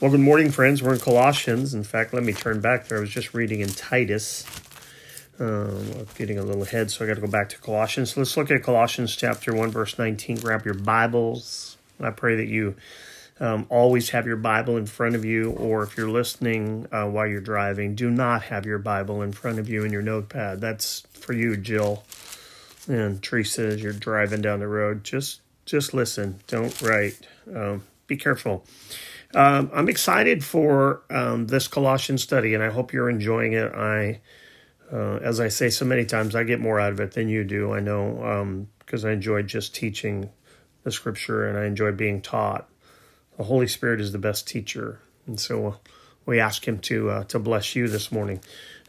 Well, 0.00 0.10
good 0.10 0.20
morning, 0.20 0.50
friends. 0.50 0.82
We're 0.82 0.94
in 0.94 0.98
Colossians. 0.98 1.74
In 1.74 1.84
fact, 1.84 2.14
let 2.14 2.22
me 2.22 2.32
turn 2.32 2.62
back 2.62 2.88
there. 2.88 2.96
I 2.96 3.00
was 3.02 3.10
just 3.10 3.34
reading 3.34 3.60
in 3.60 3.68
Titus. 3.68 4.46
Um, 5.38 6.06
getting 6.14 6.38
a 6.38 6.42
little 6.42 6.62
ahead, 6.62 6.90
so 6.90 7.04
I 7.04 7.08
got 7.08 7.16
to 7.16 7.20
go 7.20 7.26
back 7.26 7.50
to 7.50 7.58
Colossians. 7.58 8.14
So 8.14 8.20
Let's 8.22 8.34
look 8.34 8.50
at 8.50 8.62
Colossians 8.62 9.14
chapter 9.14 9.54
1, 9.54 9.70
verse 9.70 9.98
19. 9.98 10.38
Grab 10.38 10.64
your 10.64 10.72
Bibles. 10.72 11.76
I 12.00 12.08
pray 12.12 12.36
that 12.36 12.46
you 12.46 12.76
um, 13.40 13.66
always 13.68 14.08
have 14.08 14.26
your 14.26 14.38
Bible 14.38 14.78
in 14.78 14.86
front 14.86 15.16
of 15.16 15.26
you, 15.26 15.50
or 15.50 15.82
if 15.82 15.98
you're 15.98 16.08
listening 16.08 16.86
uh, 16.90 17.04
while 17.04 17.26
you're 17.26 17.42
driving, 17.42 17.94
do 17.94 18.08
not 18.08 18.44
have 18.44 18.64
your 18.64 18.78
Bible 18.78 19.20
in 19.20 19.32
front 19.32 19.58
of 19.58 19.68
you 19.68 19.84
in 19.84 19.92
your 19.92 20.00
notepad. 20.00 20.62
That's 20.62 21.00
for 21.12 21.34
you, 21.34 21.58
Jill 21.58 22.04
and 22.88 23.22
Teresa, 23.22 23.66
as 23.66 23.82
you're 23.82 23.92
driving 23.92 24.40
down 24.40 24.60
the 24.60 24.66
road. 24.66 25.04
Just 25.04 25.42
just 25.66 25.92
listen. 25.92 26.40
Don't 26.46 26.80
write. 26.80 27.18
Um, 27.54 27.82
be 28.06 28.16
careful. 28.16 28.64
Um, 29.34 29.70
I'm 29.72 29.88
excited 29.88 30.44
for 30.44 31.02
um, 31.10 31.46
this 31.46 31.68
Colossian 31.68 32.18
study, 32.18 32.54
and 32.54 32.62
I 32.62 32.70
hope 32.70 32.92
you're 32.92 33.10
enjoying 33.10 33.52
it. 33.52 33.72
I, 33.72 34.20
uh, 34.92 35.16
as 35.22 35.38
I 35.38 35.48
say 35.48 35.70
so 35.70 35.84
many 35.84 36.04
times, 36.04 36.34
I 36.34 36.42
get 36.42 36.60
more 36.60 36.80
out 36.80 36.92
of 36.92 37.00
it 37.00 37.12
than 37.12 37.28
you 37.28 37.44
do. 37.44 37.72
I 37.72 37.80
know 37.80 38.66
because 38.80 39.04
um, 39.04 39.10
I 39.10 39.12
enjoy 39.12 39.42
just 39.42 39.74
teaching 39.74 40.30
the 40.82 40.90
Scripture, 40.90 41.46
and 41.46 41.56
I 41.56 41.66
enjoy 41.66 41.92
being 41.92 42.20
taught. 42.20 42.68
The 43.36 43.44
Holy 43.44 43.68
Spirit 43.68 44.00
is 44.00 44.12
the 44.12 44.18
best 44.18 44.48
teacher, 44.48 45.00
and 45.26 45.38
so 45.38 45.76
we 46.26 46.40
ask 46.40 46.66
Him 46.66 46.78
to 46.80 47.10
uh, 47.10 47.24
to 47.24 47.38
bless 47.38 47.76
you 47.76 47.86
this 47.86 48.10
morning. 48.10 48.40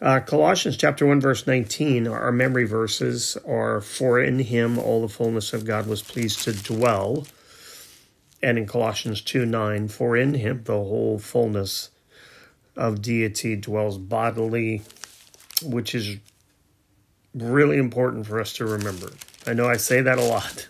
Uh, 0.02 0.20
Colossians 0.20 0.78
chapter 0.78 1.06
1, 1.06 1.22
verse 1.22 1.46
19, 1.46 2.08
our 2.08 2.32
memory 2.32 2.66
verses 2.66 3.38
are 3.46 3.82
For 3.82 4.20
in 4.20 4.40
him 4.40 4.80
all 4.80 5.00
the 5.00 5.08
fullness 5.08 5.54
of 5.54 5.64
God 5.64 5.86
was 5.86 6.02
pleased 6.02 6.42
to 6.46 6.54
dwell 6.54 7.28
and 8.44 8.58
in 8.58 8.66
Colossians 8.66 9.22
2 9.22 9.46
9, 9.46 9.88
for 9.88 10.18
in 10.18 10.34
him 10.34 10.64
the 10.64 10.74
whole 10.74 11.20
fullness 11.20 11.90
of 12.76 13.02
deity 13.02 13.56
dwells 13.56 13.98
bodily, 13.98 14.82
which 15.64 15.94
is 15.94 16.18
really 17.34 17.78
important 17.78 18.26
for 18.26 18.40
us 18.40 18.54
to 18.54 18.66
remember. 18.66 19.12
I 19.46 19.54
know 19.54 19.68
I 19.68 19.78
say 19.78 20.02
that 20.02 20.18
a 20.18 20.24
lot. 20.24 20.68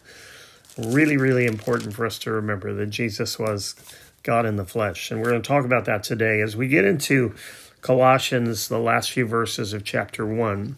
Really, 0.77 1.17
really 1.17 1.45
important 1.45 1.93
for 1.93 2.05
us 2.05 2.17
to 2.19 2.31
remember 2.31 2.73
that 2.73 2.87
Jesus 2.87 3.37
was 3.37 3.75
God 4.23 4.45
in 4.45 4.55
the 4.55 4.65
flesh. 4.65 5.11
And 5.11 5.19
we're 5.19 5.31
going 5.31 5.41
to 5.41 5.47
talk 5.47 5.65
about 5.65 5.85
that 5.85 6.03
today 6.03 6.41
as 6.41 6.55
we 6.55 6.67
get 6.67 6.85
into 6.85 7.35
Colossians, 7.81 8.67
the 8.67 8.79
last 8.79 9.11
few 9.11 9.25
verses 9.25 9.73
of 9.73 9.83
chapter 9.83 10.25
1 10.25 10.75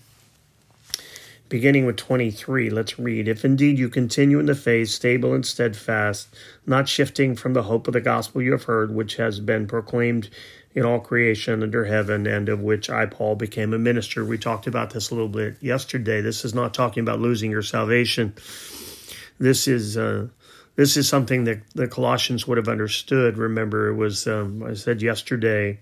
beginning 1.53 1.85
with 1.85 1.97
23, 1.97 2.71
let's 2.71 2.97
read. 2.97 3.27
If 3.27 3.45
indeed 3.45 3.77
you 3.77 3.87
continue 3.87 4.39
in 4.39 4.47
the 4.47 4.55
faith, 4.55 4.89
stable 4.89 5.35
and 5.35 5.45
steadfast, 5.45 6.35
not 6.65 6.89
shifting 6.89 7.35
from 7.35 7.53
the 7.53 7.61
hope 7.61 7.85
of 7.85 7.93
the 7.93 8.01
gospel 8.01 8.41
you 8.41 8.53
have 8.53 8.63
heard, 8.63 8.95
which 8.95 9.17
has 9.17 9.39
been 9.39 9.67
proclaimed 9.67 10.31
in 10.73 10.83
all 10.83 10.99
creation 10.99 11.61
under 11.61 11.85
heaven, 11.85 12.25
and 12.25 12.49
of 12.49 12.61
which 12.61 12.89
I, 12.89 13.05
Paul, 13.05 13.35
became 13.35 13.71
a 13.71 13.77
minister. 13.77 14.25
We 14.25 14.39
talked 14.39 14.65
about 14.65 14.89
this 14.89 15.11
a 15.11 15.13
little 15.13 15.29
bit 15.29 15.61
yesterday. 15.61 16.21
This 16.21 16.43
is 16.43 16.55
not 16.55 16.73
talking 16.73 17.01
about 17.01 17.19
losing 17.19 17.51
your 17.51 17.61
salvation. 17.61 18.33
This 19.37 19.67
is. 19.67 19.95
Uh, 19.95 20.29
this 20.75 20.97
is 20.97 21.07
something 21.07 21.43
that 21.43 21.61
the 21.75 21.87
Colossians 21.87 22.47
would 22.47 22.57
have 22.57 22.67
understood. 22.67 23.37
Remember, 23.37 23.89
it 23.89 23.93
was, 23.93 24.25
um, 24.25 24.63
I 24.63 24.73
said 24.73 25.03
yesterday, 25.03 25.79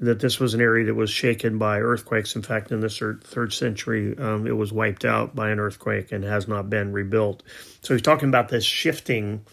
that 0.00 0.18
this 0.18 0.40
was 0.40 0.54
an 0.54 0.62
area 0.62 0.86
that 0.86 0.94
was 0.94 1.10
shaken 1.10 1.58
by 1.58 1.78
earthquakes. 1.78 2.34
In 2.34 2.42
fact, 2.42 2.72
in 2.72 2.80
the 2.80 2.88
third 3.22 3.52
century, 3.52 4.16
um, 4.18 4.46
it 4.46 4.56
was 4.56 4.72
wiped 4.72 5.04
out 5.04 5.36
by 5.36 5.50
an 5.50 5.60
earthquake 5.60 6.10
and 6.10 6.24
has 6.24 6.48
not 6.48 6.70
been 6.70 6.92
rebuilt. 6.92 7.42
So 7.82 7.94
he's 7.94 8.02
talking 8.02 8.30
about 8.30 8.48
this 8.48 8.64
shifting 8.64 9.44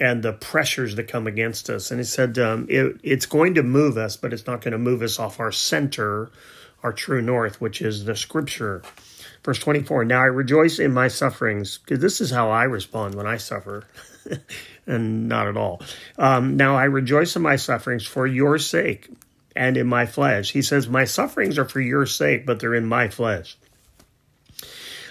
and 0.00 0.22
the 0.22 0.32
pressures 0.32 0.96
that 0.96 1.04
come 1.04 1.28
against 1.28 1.70
us. 1.70 1.92
And 1.92 2.00
he 2.00 2.04
said 2.04 2.38
um, 2.38 2.66
it, 2.68 3.00
it's 3.04 3.26
going 3.26 3.54
to 3.54 3.62
move 3.62 3.96
us, 3.96 4.16
but 4.16 4.32
it's 4.32 4.46
not 4.48 4.62
going 4.62 4.72
to 4.72 4.78
move 4.78 5.00
us 5.00 5.18
off 5.20 5.38
our 5.38 5.52
center, 5.52 6.28
our 6.82 6.92
true 6.92 7.22
north, 7.22 7.60
which 7.60 7.80
is 7.80 8.04
the 8.04 8.16
scripture. 8.16 8.82
Verse 9.44 9.60
24 9.60 10.04
Now 10.06 10.22
I 10.22 10.26
rejoice 10.26 10.80
in 10.80 10.92
my 10.92 11.06
sufferings, 11.06 11.78
because 11.78 12.00
this 12.00 12.20
is 12.20 12.32
how 12.32 12.50
I 12.50 12.64
respond 12.64 13.14
when 13.14 13.28
I 13.28 13.36
suffer. 13.36 13.84
and 14.88 15.28
not 15.28 15.46
at 15.46 15.56
all. 15.56 15.80
Um, 16.18 16.56
now 16.56 16.74
I 16.74 16.84
rejoice 16.84 17.36
in 17.36 17.42
my 17.42 17.54
sufferings 17.54 18.04
for 18.04 18.26
your 18.26 18.58
sake 18.58 19.08
and 19.56 19.76
in 19.76 19.86
my 19.86 20.06
flesh. 20.06 20.52
He 20.52 20.62
says, 20.62 20.88
My 20.88 21.04
sufferings 21.04 21.58
are 21.58 21.64
for 21.64 21.80
your 21.80 22.06
sake, 22.06 22.46
but 22.46 22.60
they're 22.60 22.74
in 22.74 22.86
my 22.86 23.08
flesh. 23.08 23.56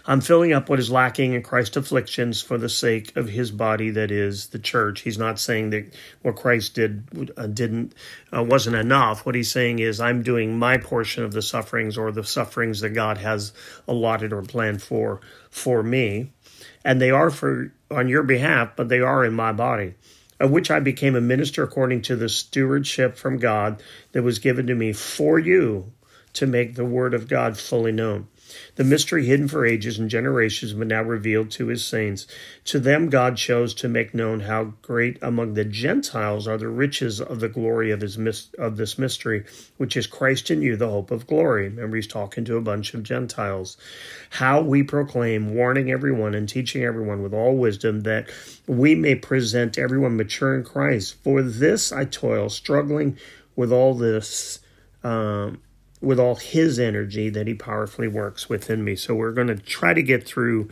I'm 0.08 0.22
filling 0.22 0.54
up 0.54 0.70
what 0.70 0.80
is 0.80 0.92
lacking 0.92 1.34
in 1.34 1.42
Christ's 1.42 1.78
afflictions 1.78 2.40
for 2.40 2.60
the 2.60 2.70
sake 2.70 3.16
of 3.18 3.28
his 3.28 3.50
body, 3.50 3.90
that 3.90 4.12
is 4.12 4.48
the 4.48 4.60
church. 4.60 5.02
He's 5.02 5.18
not 5.18 5.40
saying 5.40 5.72
that 5.72 5.92
what 6.22 6.36
Christ 6.36 6.76
did 6.76 7.34
uh, 7.36 7.48
didn't 7.48 7.94
uh, 8.36 8.44
wasn't 8.44 8.76
enough. 8.76 9.26
What 9.26 9.34
he's 9.34 9.50
saying 9.50 9.80
is, 9.80 10.00
I'm 10.00 10.22
doing 10.22 10.60
my 10.60 10.78
portion 10.78 11.24
of 11.24 11.32
the 11.32 11.42
sufferings 11.42 11.98
or 11.98 12.12
the 12.12 12.24
sufferings 12.24 12.82
that 12.82 12.92
God 12.92 13.18
has 13.18 13.52
allotted 13.88 14.32
or 14.32 14.44
planned 14.44 14.84
for 14.84 15.22
for 15.50 15.82
me, 15.82 16.32
and 16.84 17.02
they 17.02 17.10
are 17.10 17.32
for 17.32 17.74
on 17.90 18.08
your 18.08 18.24
behalf, 18.24 18.76
but 18.76 18.90
they 18.90 19.00
are 19.00 19.26
in 19.26 19.34
my 19.34 19.54
body 19.54 19.96
of 20.40 20.52
which 20.52 20.70
I 20.70 20.80
became 20.80 21.16
a 21.16 21.22
minister 21.22 21.64
according 21.64 22.02
to 22.04 22.16
the 22.16 22.30
stewardship 22.30 23.18
from 23.18 23.38
God 23.38 23.82
that 24.12 24.24
was 24.24 24.40
given 24.40 24.68
to 24.68 24.76
me 24.76 24.94
for 24.94 25.40
you 25.40 25.94
to 26.34 26.46
make 26.46 26.76
the 26.76 26.86
word 26.86 27.14
of 27.14 27.28
God 27.28 27.58
fully 27.58 27.92
known 27.92 28.28
the 28.76 28.84
mystery 28.84 29.26
hidden 29.26 29.48
for 29.48 29.66
ages 29.66 29.98
and 29.98 30.10
generations, 30.10 30.74
but 30.74 30.88
now 30.88 31.02
revealed 31.02 31.52
to 31.52 31.68
his 31.68 31.84
saints. 31.84 32.28
To 32.66 32.80
them 32.80 33.10
God 33.10 33.38
chose 33.38 33.74
to 33.76 33.88
make 33.88 34.14
known 34.14 34.42
how 34.42 34.74
great 34.82 35.18
among 35.22 35.54
the 35.54 35.66
Gentiles 35.66 36.48
are 36.48 36.58
the 36.58 36.68
riches 36.68 37.22
of 37.22 37.40
the 37.40 37.50
glory 37.50 37.92
of 37.92 38.02
his 38.02 38.18
of 38.58 38.78
this 38.78 38.98
mystery, 38.98 39.46
which 39.78 39.96
is 39.96 40.08
Christ 40.08 40.52
in 40.52 40.62
you, 40.62 40.76
the 40.76 40.90
hope 40.90 41.12
of 41.12 41.28
glory. 41.28 41.70
Remember, 41.70 41.96
he's 41.96 42.08
talking 42.08 42.46
to 42.46 42.58
a 42.58 42.62
bunch 42.62 42.94
of 42.94 43.04
Gentiles. 43.04 43.78
How 44.32 44.62
we 44.62 44.84
proclaim, 44.84 45.56
warning 45.56 45.92
everyone 45.92 46.34
and 46.34 46.48
teaching 46.48 46.84
everyone 46.84 47.22
with 47.22 47.34
all 47.34 47.56
wisdom, 47.56 48.02
that 48.02 48.30
we 48.68 48.96
may 48.96 49.16
present 49.16 49.78
everyone 49.78 50.18
mature 50.18 50.56
in 50.56 50.64
Christ. 50.64 51.16
For 51.24 51.42
this 51.42 51.92
I 51.92 52.06
toil, 52.06 52.50
struggling 52.50 53.18
with 53.56 53.72
all 53.72 53.94
this. 53.94 54.60
Um, 55.04 55.62
with 56.02 56.20
all 56.20 56.36
his 56.36 56.80
energy 56.80 57.30
that 57.30 57.48
he 57.48 57.54
powerfully 57.54 58.08
works 58.08 58.50
within 58.50 58.84
me. 58.84 58.96
So 58.96 59.16
we're 59.16 59.32
going 59.32 59.48
to 59.48 59.56
try 59.56 59.94
to 59.94 60.04
get 60.04 60.28
through 60.28 60.70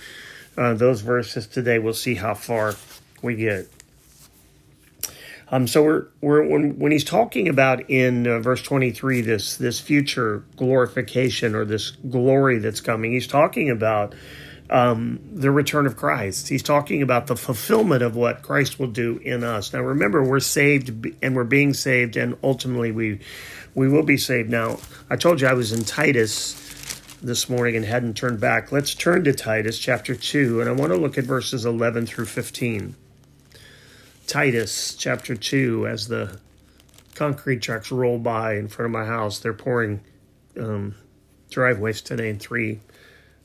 uh, 0.57 0.73
those 0.73 1.01
verses 1.01 1.47
today. 1.47 1.79
We'll 1.79 1.94
see 1.94 2.16
how 2.16 2.34
far 2.34 2.75
we 3.22 3.35
get. 3.35 3.67
Um, 5.50 5.67
so 5.67 5.83
we're, 5.83 6.07
we're 6.22 6.47
when, 6.47 6.79
when 6.79 6.91
he's 6.91 7.03
talking 7.03 7.47
about 7.47 7.89
in 7.89 8.25
uh, 8.28 8.39
verse 8.39 8.62
23 8.63 9.22
this 9.22 9.57
this 9.57 9.79
future 9.79 10.44
glorification 10.56 11.53
or 11.53 11.63
this 11.63 11.91
glory 11.91 12.57
that's 12.57 12.81
coming, 12.81 13.12
he's 13.12 13.28
talking 13.28 13.69
about 13.69 14.16
um, 14.69 15.19
the 15.31 15.51
return 15.51 15.85
of 15.85 15.95
Christ. 15.95 16.47
He's 16.47 16.63
talking 16.63 17.03
about 17.03 17.28
the 17.28 17.35
fulfillment 17.35 18.01
of 18.01 18.16
what 18.16 18.41
Christ 18.41 18.79
will 18.79 18.88
do 18.88 19.17
in 19.17 19.44
us. 19.44 19.73
Now 19.73 19.81
remember, 19.81 20.23
we're 20.23 20.39
saved 20.39 21.16
and 21.22 21.35
we're 21.35 21.44
being 21.44 21.75
saved, 21.75 22.17
and 22.17 22.35
ultimately 22.44 22.91
we 22.91 23.19
we 23.75 23.88
will 23.88 24.03
be 24.03 24.17
saved. 24.17 24.50
Now, 24.50 24.79
I 25.09 25.16
told 25.16 25.41
you 25.41 25.47
I 25.47 25.53
was 25.53 25.72
in 25.72 25.84
Titus 25.84 26.59
this 27.22 27.50
morning 27.50 27.75
and 27.75 27.85
hadn't 27.85 28.16
turned 28.16 28.39
back. 28.39 28.72
Let's 28.72 28.94
turn 28.94 29.23
to 29.23 29.34
Titus 29.34 29.79
chapter 29.79 30.16
2, 30.16 30.61
and 30.61 30.69
I 30.69 30.73
want 30.73 30.91
to 30.91 30.97
look 30.97 31.17
at 31.17 31.23
verses 31.23 31.66
11 31.66 32.06
through 32.06 32.25
15. 32.25 32.95
Titus 34.28 34.95
chapter 34.95 35.35
2, 35.35 35.88
as 35.88 36.07
the 36.07 36.39
concrete 37.16 37.62
trucks 37.62 37.91
roll 37.91 38.17
by 38.17 38.56
in 38.56 38.67
front 38.67 38.88
of 38.88 38.91
my 38.91 39.06
house, 39.06 39.39
they're 39.39 39.53
pouring 39.53 40.01
um, 40.59 40.95
driveways 41.50 42.01
today 42.01 42.29
in 42.29 42.39
three 42.39 42.79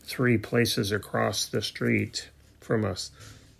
three 0.08 0.38
places 0.38 0.90
across 0.90 1.46
the 1.46 1.60
street 1.60 2.30
from 2.60 2.84
us. 2.84 3.10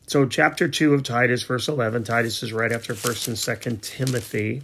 So, 0.07 0.27
chapter 0.27 0.67
2 0.67 0.95
of 0.95 1.03
Titus, 1.03 1.43
verse 1.43 1.69
11, 1.69 2.05
Titus 2.05 2.43
is 2.43 2.55
right 2.55 2.73
after 2.73 2.95
1st 2.95 3.29
and 3.29 3.37
2nd 3.37 3.83
Timothy. 3.83 4.63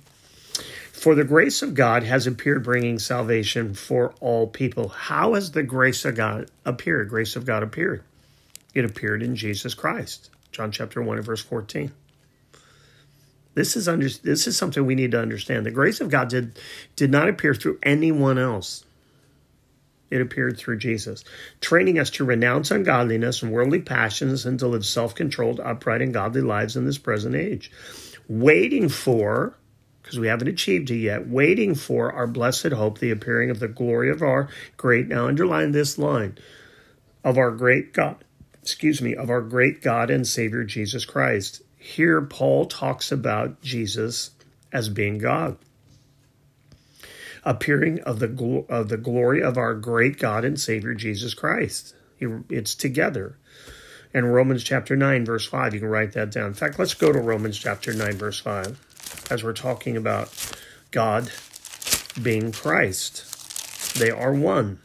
For 0.94 1.16
the 1.16 1.24
grace 1.24 1.60
of 1.60 1.74
God 1.74 2.04
has 2.04 2.28
appeared, 2.28 2.62
bringing 2.62 3.00
salvation 3.00 3.74
for 3.74 4.14
all 4.20 4.46
people. 4.46 4.88
How 4.88 5.34
has 5.34 5.50
the 5.50 5.64
grace 5.64 6.04
of 6.04 6.14
God 6.14 6.48
appeared? 6.64 7.08
Grace 7.08 7.34
of 7.34 7.44
God 7.44 7.64
appeared. 7.64 8.04
It 8.74 8.84
appeared 8.84 9.20
in 9.20 9.34
Jesus 9.34 9.74
Christ. 9.74 10.30
John 10.52 10.70
chapter 10.70 11.02
1 11.02 11.16
and 11.16 11.26
verse 11.26 11.42
14. 11.42 11.90
This 13.54 13.74
is 13.74 13.88
under, 13.88 14.08
this 14.08 14.46
is 14.46 14.56
something 14.56 14.86
we 14.86 14.94
need 14.94 15.10
to 15.10 15.20
understand. 15.20 15.66
The 15.66 15.72
grace 15.72 16.00
of 16.00 16.10
God 16.10 16.28
did, 16.28 16.60
did 16.94 17.10
not 17.10 17.28
appear 17.28 17.54
through 17.54 17.80
anyone 17.82 18.38
else. 18.38 18.84
It 20.10 20.20
appeared 20.20 20.56
through 20.56 20.78
Jesus, 20.78 21.24
training 21.60 21.98
us 21.98 22.10
to 22.10 22.24
renounce 22.24 22.70
ungodliness 22.70 23.42
and 23.42 23.50
worldly 23.50 23.80
passions 23.80 24.46
and 24.46 24.60
to 24.60 24.68
live 24.68 24.86
self 24.86 25.16
controlled, 25.16 25.58
upright, 25.58 26.02
and 26.02 26.14
godly 26.14 26.40
lives 26.40 26.76
in 26.76 26.84
this 26.84 26.98
present 26.98 27.34
age, 27.34 27.72
waiting 28.28 28.88
for 28.88 29.56
because 30.04 30.20
we 30.20 30.26
haven't 30.26 30.48
achieved 30.48 30.90
it 30.90 30.98
yet, 30.98 31.26
waiting 31.26 31.74
for 31.74 32.12
our 32.12 32.26
blessed 32.26 32.72
hope, 32.72 32.98
the 32.98 33.10
appearing 33.10 33.48
of 33.48 33.58
the 33.58 33.68
glory 33.68 34.10
of 34.10 34.20
our 34.20 34.50
great, 34.76 35.08
now 35.08 35.26
underline 35.26 35.72
this 35.72 35.96
line, 35.96 36.36
of 37.24 37.38
our 37.38 37.50
great 37.50 37.94
God, 37.94 38.22
excuse 38.62 39.00
me, 39.00 39.16
of 39.16 39.30
our 39.30 39.40
great 39.40 39.80
God 39.80 40.10
and 40.10 40.26
Savior 40.26 40.62
Jesus 40.62 41.06
Christ. 41.06 41.62
Here, 41.78 42.20
Paul 42.20 42.66
talks 42.66 43.10
about 43.10 43.62
Jesus 43.62 44.32
as 44.70 44.90
being 44.90 45.16
God. 45.16 45.56
Appearing 47.42 48.00
of 48.00 48.18
the 48.18 48.64
of 48.68 48.90
the 48.90 48.98
glory 48.98 49.42
of 49.42 49.56
our 49.56 49.74
great 49.74 50.18
God 50.18 50.44
and 50.44 50.60
Savior 50.60 50.92
Jesus 50.94 51.32
Christ. 51.32 51.94
It's 52.20 52.74
together. 52.74 53.38
And 54.14 54.32
Romans 54.32 54.62
chapter 54.62 54.96
9, 54.96 55.24
verse 55.24 55.46
5, 55.46 55.74
you 55.74 55.80
can 55.80 55.88
write 55.88 56.12
that 56.12 56.30
down. 56.30 56.48
In 56.48 56.54
fact, 56.54 56.78
let's 56.78 56.94
go 56.94 57.10
to 57.10 57.18
Romans 57.18 57.58
chapter 57.58 57.92
9, 57.92 58.12
verse 58.12 58.38
5, 58.38 58.78
as 59.30 59.44
we're 59.44 59.52
talking 59.52 59.96
about 59.96 60.32
God 60.90 61.30
being 62.22 62.52
Christ. 62.52 63.94
They 63.98 64.10
are 64.10 64.32
one 64.32 64.78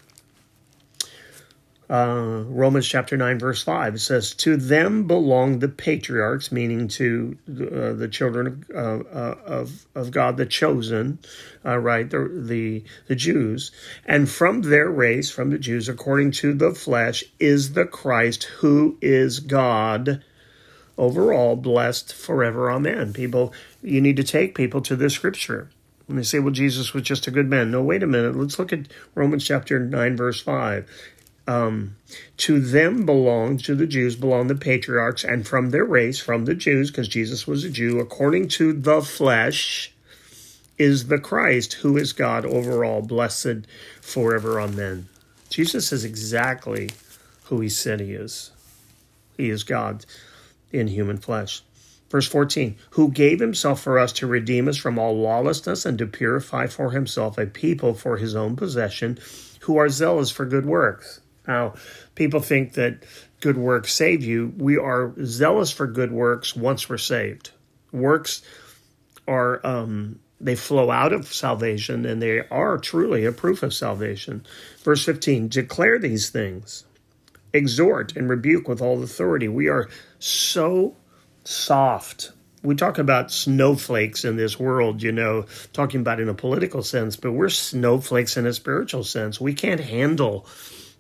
uh, 1.89 2.43
Romans 2.47 2.87
chapter 2.87 3.17
9, 3.17 3.39
verse 3.39 3.63
5. 3.63 3.99
Says, 3.99 4.33
To 4.35 4.55
them 4.55 5.07
belong 5.07 5.59
the 5.59 5.67
patriarchs, 5.67 6.51
meaning 6.51 6.87
to 6.89 7.37
uh, 7.49 7.93
the 7.93 8.07
children 8.07 8.65
of, 8.73 9.07
uh, 9.07 9.35
of, 9.45 9.87
of 9.95 10.11
God, 10.11 10.37
the 10.37 10.45
chosen, 10.45 11.19
uh, 11.65 11.77
right, 11.77 12.07
the, 12.07 12.29
the, 12.31 12.83
the 13.07 13.15
Jews. 13.15 13.71
And 14.05 14.29
from 14.29 14.61
their 14.61 14.89
race, 14.89 15.31
from 15.31 15.49
the 15.49 15.57
Jews, 15.57 15.89
according 15.89 16.31
to 16.31 16.53
the 16.53 16.75
flesh, 16.75 17.23
is 17.39 17.73
the 17.73 17.85
Christ 17.85 18.43
who 18.43 18.97
is 19.01 19.39
God 19.39 20.23
overall, 20.95 21.55
blessed 21.55 22.13
forever. 22.13 22.69
Amen. 22.69 23.13
People, 23.13 23.53
you 23.81 24.01
need 24.01 24.17
to 24.17 24.23
take 24.23 24.55
people 24.55 24.81
to 24.81 24.95
this 24.95 25.13
scripture. 25.13 25.69
When 26.05 26.17
they 26.17 26.23
say, 26.23 26.39
well, 26.39 26.51
Jesus 26.51 26.93
was 26.93 27.03
just 27.03 27.27
a 27.27 27.31
good 27.31 27.49
man. 27.49 27.69
No, 27.69 27.83
wait 27.83 28.01
a 28.01 28.07
minute. 28.07 28.35
Let's 28.35 28.57
look 28.57 28.73
at 28.73 28.87
Romans 29.13 29.45
chapter 29.45 29.79
9, 29.79 30.17
verse 30.17 30.41
5 30.41 30.89
um, 31.49 31.95
to 32.37 32.59
them 32.59 33.07
belong, 33.07 33.57
to 33.57 33.73
the 33.73 33.87
Jews 33.87 34.15
belong 34.15 34.47
the 34.47 34.55
patriarchs, 34.55 35.23
and 35.23 35.47
from 35.47 35.71
their 35.71 35.83
race, 35.83 36.19
from 36.19 36.45
the 36.45 36.53
Jews, 36.53 36.91
because 36.91 37.07
Jesus 37.07 37.47
was 37.47 37.63
a 37.63 37.71
Jew, 37.71 37.99
according 37.99 38.49
to 38.49 38.71
the 38.71 39.01
flesh, 39.01 39.91
is 40.77 41.07
the 41.07 41.17
Christ, 41.17 41.73
who 41.73 41.97
is 41.97 42.13
God 42.13 42.45
over 42.45 42.85
all, 42.85 43.01
blessed 43.01 43.65
forever. 43.99 44.61
Amen. 44.61 45.09
Jesus 45.49 45.91
is 45.91 46.05
exactly 46.05 46.91
who 47.45 47.61
he 47.61 47.69
said 47.69 47.99
he 47.99 48.13
is. 48.13 48.51
He 49.35 49.49
is 49.49 49.63
God 49.63 50.05
in 50.71 50.87
human 50.87 51.17
flesh. 51.17 51.63
Verse 52.09 52.27
14, 52.27 52.75
who 52.91 53.11
gave 53.11 53.39
himself 53.39 53.81
for 53.81 53.99
us 53.99 54.11
to 54.13 54.27
redeem 54.27 54.67
us 54.67 54.77
from 54.77 54.97
all 54.97 55.17
lawlessness 55.17 55.85
and 55.85 55.97
to 55.99 56.07
purify 56.07 56.67
for 56.67 56.91
himself 56.91 57.37
a 57.37 57.45
people 57.45 57.93
for 57.93 58.17
his 58.17 58.35
own 58.35 58.55
possession 58.55 59.19
who 59.61 59.77
are 59.77 59.89
zealous 59.89 60.31
for 60.31 60.45
good 60.45 60.65
works. 60.65 61.21
Now, 61.47 61.75
people 62.15 62.39
think 62.39 62.73
that 62.73 63.03
good 63.41 63.57
works 63.57 63.93
save 63.93 64.23
you. 64.23 64.53
We 64.57 64.77
are 64.77 65.13
zealous 65.23 65.71
for 65.71 65.87
good 65.87 66.11
works 66.11 66.55
once 66.55 66.89
we're 66.89 66.97
saved. 66.97 67.51
Works 67.91 68.41
are 69.27 69.65
um, 69.65 70.19
they 70.41 70.55
flow 70.55 70.89
out 70.89 71.13
of 71.13 71.31
salvation 71.31 72.05
and 72.05 72.21
they 72.21 72.39
are 72.49 72.77
truly 72.77 73.25
a 73.25 73.31
proof 73.31 73.63
of 73.63 73.73
salvation. 73.73 74.45
Verse 74.83 75.03
15 75.05 75.47
declare 75.49 75.99
these 75.99 76.29
things, 76.29 76.85
exhort 77.53 78.15
and 78.15 78.29
rebuke 78.29 78.67
with 78.67 78.81
all 78.81 79.03
authority. 79.03 79.47
We 79.47 79.67
are 79.67 79.89
so 80.19 80.95
soft. 81.49 82.31
We 82.61 82.75
talk 82.75 82.97
about 82.97 83.31
snowflakes 83.31 84.25
in 84.25 84.35
this 84.35 84.59
world, 84.59 85.01
you 85.01 85.11
know, 85.11 85.45
talking 85.73 86.01
about 86.01 86.19
in 86.19 86.29
a 86.29 86.33
political 86.33 86.83
sense, 86.83 87.15
but 87.15 87.31
we're 87.31 87.49
snowflakes 87.49 88.37
in 88.37 88.45
a 88.45 88.53
spiritual 88.53 89.03
sense. 89.03 89.39
We 89.39 89.53
can't 89.53 89.79
handle 89.79 90.45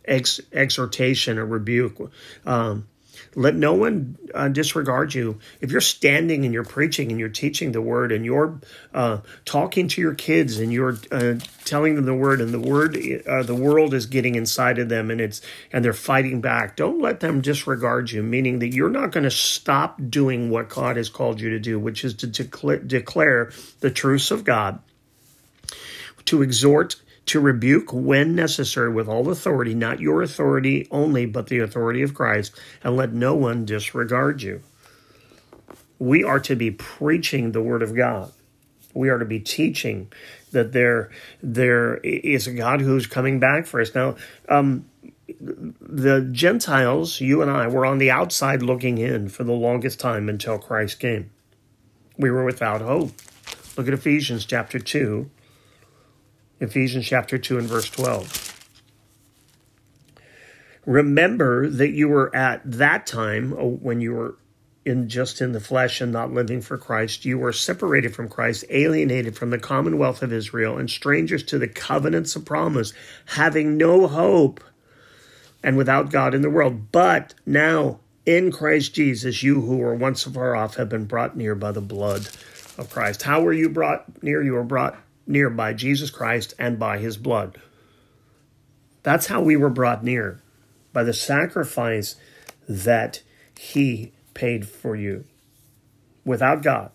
ex- 0.05 0.39
exhortation 0.53 1.37
or 1.37 1.45
rebuke. 1.45 2.11
Um, 2.45 2.87
let 3.35 3.55
no 3.55 3.73
one 3.73 4.17
uh, 4.33 4.47
disregard 4.47 5.13
you. 5.13 5.39
If 5.61 5.71
you're 5.71 5.81
standing 5.81 6.45
and 6.45 6.53
you're 6.53 6.63
preaching 6.63 7.11
and 7.11 7.19
you're 7.19 7.29
teaching 7.29 7.71
the 7.71 7.81
word 7.81 8.11
and 8.11 8.25
you're 8.25 8.59
uh, 8.93 9.19
talking 9.45 9.87
to 9.89 10.01
your 10.01 10.13
kids 10.13 10.59
and 10.59 10.71
you're 10.73 10.97
uh, 11.11 11.35
telling 11.65 11.95
them 11.95 12.05
the 12.05 12.13
word 12.13 12.41
and 12.41 12.53
the 12.53 12.59
word, 12.59 12.97
uh, 13.27 13.43
the 13.43 13.55
world 13.55 13.93
is 13.93 14.05
getting 14.05 14.35
inside 14.35 14.79
of 14.79 14.89
them 14.89 15.11
and 15.11 15.21
it's 15.21 15.41
and 15.71 15.83
they're 15.83 15.93
fighting 15.93 16.41
back. 16.41 16.75
Don't 16.75 17.01
let 17.01 17.19
them 17.19 17.41
disregard 17.41 18.11
you. 18.11 18.23
Meaning 18.23 18.59
that 18.59 18.73
you're 18.73 18.89
not 18.89 19.11
going 19.11 19.23
to 19.23 19.31
stop 19.31 19.99
doing 20.09 20.49
what 20.49 20.69
God 20.69 20.97
has 20.97 21.09
called 21.09 21.39
you 21.39 21.49
to 21.51 21.59
do, 21.59 21.79
which 21.79 22.03
is 22.03 22.13
to 22.15 22.27
declare, 22.27 22.79
declare 22.79 23.51
the 23.79 23.91
truths 23.91 24.31
of 24.31 24.43
God, 24.43 24.79
to 26.25 26.41
exhort 26.41 26.95
to 27.29 27.39
rebuke 27.39 27.93
when 27.93 28.33
necessary 28.33 28.91
with 28.91 29.07
all 29.07 29.29
authority, 29.29 29.75
not 29.75 29.99
your 29.99 30.23
authority 30.23 30.87
only, 30.89 31.27
but 31.27 31.47
the 31.47 31.59
authority 31.59 32.01
of 32.01 32.15
Christ, 32.15 32.59
and 32.83 32.95
let 32.95 33.13
no 33.13 33.35
one 33.35 33.65
disregard 33.65 34.41
you. 34.41 34.61
We 35.99 36.23
are 36.23 36.39
to 36.39 36.55
be 36.55 36.71
preaching 36.71 37.51
the 37.51 37.61
word 37.61 37.83
of 37.83 37.95
God. 37.95 38.31
We 38.95 39.09
are 39.09 39.19
to 39.19 39.25
be 39.25 39.39
teaching 39.39 40.11
that 40.51 40.71
there, 40.71 41.11
there 41.43 41.97
is 41.97 42.47
a 42.47 42.53
God 42.53 42.81
who's 42.81 43.05
coming 43.05 43.39
back 43.39 43.67
for 43.67 43.79
us. 43.79 43.93
Now, 43.93 44.15
um, 44.47 44.89
the 45.39 46.27
Gentiles, 46.31 47.21
you 47.21 47.43
and 47.43 47.51
I, 47.51 47.67
were 47.67 47.85
on 47.85 47.99
the 47.99 48.09
outside 48.09 48.63
looking 48.63 48.97
in 48.97 49.29
for 49.29 49.43
the 49.43 49.53
longest 49.53 49.99
time 49.99 50.29
until 50.29 50.57
Christ 50.57 50.99
came. 50.99 51.29
We 52.17 52.31
were 52.31 52.43
without 52.43 52.81
hope. 52.81 53.11
Look 53.77 53.87
at 53.87 53.93
Ephesians 53.93 54.45
chapter 54.45 54.79
2, 54.79 55.29
Ephesians 56.59 57.05
chapter 57.05 57.37
2 57.37 57.57
and 57.57 57.67
verse 57.67 57.89
12. 57.89 58.55
Remember 60.85 61.69
that 61.69 61.91
you 61.91 62.07
were 62.07 62.35
at 62.35 62.61
that 62.65 63.05
time 63.05 63.53
oh, 63.57 63.69
when 63.69 64.01
you 64.01 64.13
were 64.13 64.35
in 64.85 65.07
just 65.07 65.41
in 65.41 65.51
the 65.51 65.59
flesh 65.59 66.01
and 66.01 66.11
not 66.11 66.33
living 66.33 66.61
for 66.61 66.77
Christ, 66.77 67.25
you 67.25 67.37
were 67.37 67.53
separated 67.53 68.15
from 68.15 68.27
Christ, 68.27 68.65
alienated 68.69 69.37
from 69.37 69.51
the 69.51 69.59
commonwealth 69.59 70.23
of 70.23 70.33
Israel, 70.33 70.77
and 70.77 70.89
strangers 70.89 71.43
to 71.43 71.59
the 71.59 71.67
covenants 71.67 72.35
of 72.35 72.45
promise, 72.45 72.93
having 73.25 73.77
no 73.77 74.07
hope 74.07 74.63
and 75.63 75.77
without 75.77 76.11
God 76.11 76.33
in 76.33 76.41
the 76.41 76.49
world. 76.49 76.91
But 76.91 77.35
now 77.45 77.99
in 78.25 78.51
Christ 78.51 78.93
Jesus, 78.95 79.43
you 79.43 79.61
who 79.61 79.77
were 79.77 79.95
once 79.95 80.23
far 80.23 80.55
off 80.55 80.75
have 80.75 80.89
been 80.89 81.05
brought 81.05 81.37
near 81.37 81.55
by 81.55 81.71
the 81.71 81.81
blood 81.81 82.27
of 82.77 82.89
Christ. 82.89 83.23
How 83.23 83.41
were 83.41 83.53
you 83.53 83.69
brought 83.69 84.23
near? 84.23 84.41
You 84.41 84.53
were 84.53 84.63
brought 84.63 84.97
near 85.29 85.49
by 85.49 85.71
Jesus 85.71 86.09
Christ 86.09 86.55
and 86.57 86.79
by 86.79 86.97
his 86.97 87.15
blood. 87.15 87.61
That's 89.03 89.27
how 89.27 89.41
we 89.41 89.55
were 89.55 89.69
brought 89.69 90.03
near, 90.03 90.41
by 90.91 91.03
the 91.03 91.13
sacrifice 91.13 92.15
that 92.67 93.21
he 93.57 94.11
paid 94.33 94.67
for 94.67 94.95
you. 94.95 95.25
Without 96.25 96.63
God, 96.63 96.91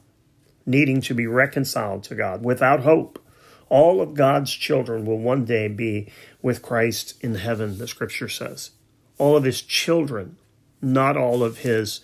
needing 0.66 1.00
to 1.02 1.14
be 1.14 1.26
reconciled 1.26 2.02
to 2.04 2.14
God, 2.14 2.44
without 2.44 2.81
hope, 2.81 3.20
all 3.69 4.00
of 4.00 4.14
God's 4.14 4.53
children 4.53 5.06
will 5.06 5.19
one 5.19 5.44
day 5.44 5.69
be 5.69 6.08
with 6.43 6.60
Christ 6.60 7.14
in 7.22 7.36
heaven, 7.36 7.79
the 7.79 7.88
scripture 7.88 8.29
says. 8.29 8.72
All 9.17 9.36
of 9.36 9.44
his 9.44 9.62
children, 9.62 10.36
not 10.82 11.17
all 11.17 11.43
of 11.43 11.58
his 11.58 12.00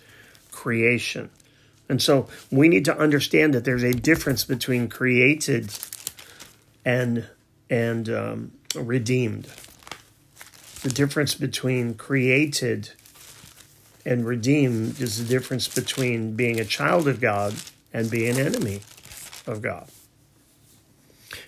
creation. 0.53 1.31
And 1.89 2.01
so 2.01 2.29
we 2.53 2.69
need 2.69 2.85
to 2.85 2.97
understand 2.97 3.53
that 3.53 3.65
there's 3.65 3.83
a 3.83 3.93
difference 3.93 4.45
between 4.45 4.89
created 4.89 5.77
and 6.85 7.27
and 7.69 8.09
um, 8.09 8.53
redeemed. 8.75 9.49
The 10.83 10.91
difference 10.91 11.35
between 11.35 11.95
created 11.95 12.91
and 14.05 14.27
redeemed 14.27 15.01
is 15.01 15.19
the 15.19 15.29
difference 15.29 15.69
between 15.69 16.35
being 16.35 16.59
a 16.59 16.65
child 16.65 17.07
of 17.07 17.21
God 17.21 17.55
and 17.93 18.11
being 18.11 18.39
an 18.39 18.47
enemy 18.47 18.81
of 19.47 19.61
God. 19.61 19.89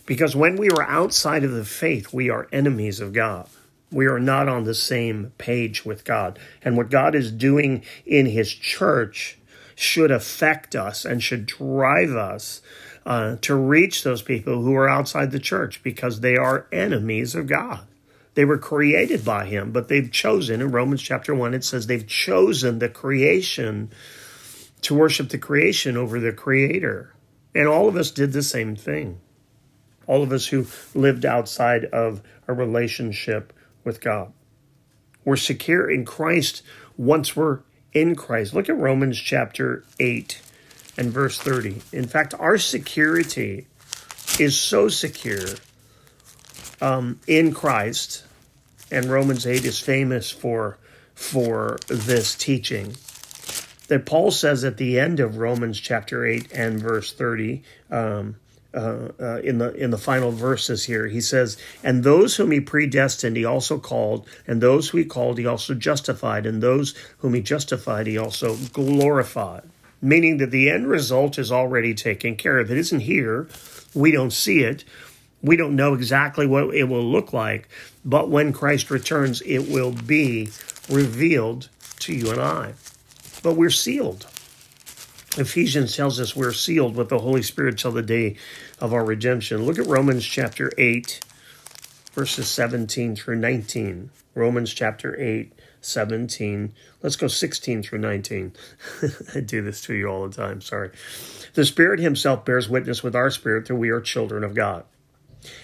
Because 0.04 0.36
when 0.36 0.56
we 0.56 0.68
are 0.68 0.82
outside 0.82 1.44
of 1.44 1.52
the 1.52 1.64
faith, 1.64 2.12
we 2.12 2.28
are 2.28 2.48
enemies 2.52 3.00
of 3.00 3.12
God. 3.12 3.48
We 3.90 4.06
are 4.06 4.20
not 4.20 4.48
on 4.48 4.64
the 4.64 4.74
same 4.74 5.32
page 5.38 5.84
with 5.84 6.04
God. 6.04 6.38
And 6.62 6.76
what 6.76 6.90
God 6.90 7.14
is 7.14 7.30
doing 7.30 7.82
in 8.04 8.26
His 8.26 8.52
church 8.52 9.38
should 9.74 10.10
affect 10.10 10.74
us 10.74 11.04
and 11.04 11.22
should 11.22 11.46
drive 11.46 12.10
us 12.10 12.62
uh, 13.04 13.36
to 13.42 13.54
reach 13.54 14.02
those 14.02 14.22
people 14.22 14.62
who 14.62 14.74
are 14.74 14.88
outside 14.88 15.30
the 15.30 15.38
church 15.38 15.82
because 15.82 16.20
they 16.20 16.36
are 16.36 16.66
enemies 16.72 17.34
of 17.34 17.46
God. 17.46 17.86
They 18.34 18.44
were 18.44 18.58
created 18.58 19.24
by 19.24 19.46
Him, 19.46 19.72
but 19.72 19.88
they've 19.88 20.10
chosen, 20.10 20.60
in 20.60 20.70
Romans 20.70 21.02
chapter 21.02 21.34
1, 21.34 21.54
it 21.54 21.64
says 21.64 21.86
they've 21.86 22.06
chosen 22.06 22.78
the 22.78 22.88
creation 22.88 23.90
to 24.82 24.94
worship 24.94 25.28
the 25.28 25.38
creation 25.38 25.96
over 25.96 26.18
the 26.18 26.32
Creator. 26.32 27.14
And 27.54 27.68
all 27.68 27.88
of 27.88 27.96
us 27.96 28.10
did 28.10 28.32
the 28.32 28.42
same 28.42 28.74
thing. 28.74 29.20
All 30.06 30.22
of 30.22 30.32
us 30.32 30.46
who 30.46 30.66
lived 30.94 31.24
outside 31.24 31.84
of 31.86 32.22
a 32.48 32.54
relationship 32.54 33.52
with 33.84 34.00
God. 34.00 34.32
We're 35.24 35.36
secure 35.36 35.88
in 35.90 36.04
Christ 36.04 36.62
once 36.96 37.36
we're 37.36 37.60
in 37.92 38.16
Christ. 38.16 38.54
Look 38.54 38.68
at 38.68 38.76
Romans 38.76 39.18
chapter 39.18 39.84
8 40.00 40.40
and 40.96 41.10
verse 41.10 41.38
30. 41.38 41.82
In 41.92 42.06
fact, 42.06 42.34
our 42.38 42.58
security 42.58 43.66
is 44.38 44.58
so 44.58 44.88
secure 44.88 45.48
um, 46.80 47.20
in 47.26 47.52
Christ, 47.54 48.24
and 48.90 49.06
Romans 49.06 49.46
8 49.46 49.64
is 49.64 49.78
famous 49.78 50.30
for, 50.30 50.78
for 51.14 51.78
this 51.88 52.34
teaching. 52.34 52.96
that 53.88 54.06
Paul 54.06 54.30
says 54.30 54.64
at 54.64 54.76
the 54.78 54.98
end 54.98 55.20
of 55.20 55.36
Romans 55.36 55.78
chapter 55.80 56.24
8 56.26 56.52
and 56.52 56.80
verse 56.80 57.12
30, 57.12 57.62
um, 57.90 58.36
uh, 58.74 59.08
uh, 59.20 59.40
in 59.44 59.58
the 59.58 59.74
in 59.74 59.90
the 59.90 59.98
final 59.98 60.30
verses 60.30 60.84
here. 60.84 61.06
He 61.06 61.20
says, 61.20 61.58
"And 61.84 62.02
those 62.04 62.36
whom 62.36 62.50
he 62.52 62.60
predestined, 62.60 63.36
he 63.36 63.44
also 63.44 63.78
called, 63.78 64.26
and 64.46 64.62
those 64.62 64.88
who 64.88 64.96
he 64.98 65.04
called, 65.04 65.36
he 65.36 65.44
also 65.44 65.74
justified, 65.74 66.46
and 66.46 66.62
those 66.62 66.94
whom 67.18 67.34
he 67.34 67.42
justified, 67.42 68.06
he 68.06 68.16
also 68.16 68.56
glorified." 68.72 69.64
Meaning 70.02 70.38
that 70.38 70.50
the 70.50 70.68
end 70.68 70.88
result 70.88 71.38
is 71.38 71.52
already 71.52 71.94
taken 71.94 72.36
care 72.36 72.58
of. 72.58 72.70
It 72.70 72.76
isn't 72.76 73.00
here. 73.00 73.48
We 73.94 74.10
don't 74.10 74.32
see 74.32 74.60
it. 74.60 74.84
We 75.42 75.56
don't 75.56 75.76
know 75.76 75.94
exactly 75.94 76.46
what 76.46 76.74
it 76.74 76.84
will 76.84 77.04
look 77.04 77.32
like, 77.32 77.68
but 78.04 78.30
when 78.30 78.52
Christ 78.52 78.90
returns, 78.90 79.40
it 79.42 79.68
will 79.68 79.92
be 79.92 80.50
revealed 80.88 81.68
to 82.00 82.14
you 82.14 82.30
and 82.30 82.40
I. 82.40 82.74
But 83.42 83.54
we're 83.54 83.70
sealed. 83.70 84.26
Ephesians 85.36 85.96
tells 85.96 86.20
us 86.20 86.36
we're 86.36 86.52
sealed 86.52 86.94
with 86.94 87.08
the 87.08 87.18
Holy 87.18 87.42
Spirit 87.42 87.78
till 87.78 87.90
the 87.90 88.02
day 88.02 88.36
of 88.80 88.92
our 88.92 89.04
redemption. 89.04 89.64
Look 89.64 89.78
at 89.78 89.86
Romans 89.86 90.26
chapter 90.26 90.70
8, 90.76 91.20
verses 92.12 92.48
17 92.48 93.16
through 93.16 93.36
19. 93.36 94.10
Romans 94.34 94.72
chapter 94.72 95.18
8, 95.18 95.52
17. 95.84 96.72
Let's 97.02 97.16
go 97.16 97.28
16 97.28 97.82
through 97.82 97.98
19. 97.98 98.52
I 99.34 99.40
do 99.40 99.62
this 99.62 99.80
to 99.82 99.94
you 99.94 100.06
all 100.08 100.28
the 100.28 100.34
time. 100.34 100.60
Sorry. 100.60 100.90
The 101.54 101.64
Spirit 101.64 102.00
Himself 102.00 102.44
bears 102.44 102.68
witness 102.68 103.02
with 103.02 103.14
our 103.14 103.30
spirit 103.30 103.66
that 103.66 103.76
we 103.76 103.90
are 103.90 104.00
children 104.00 104.44
of 104.44 104.54
God. 104.54 104.84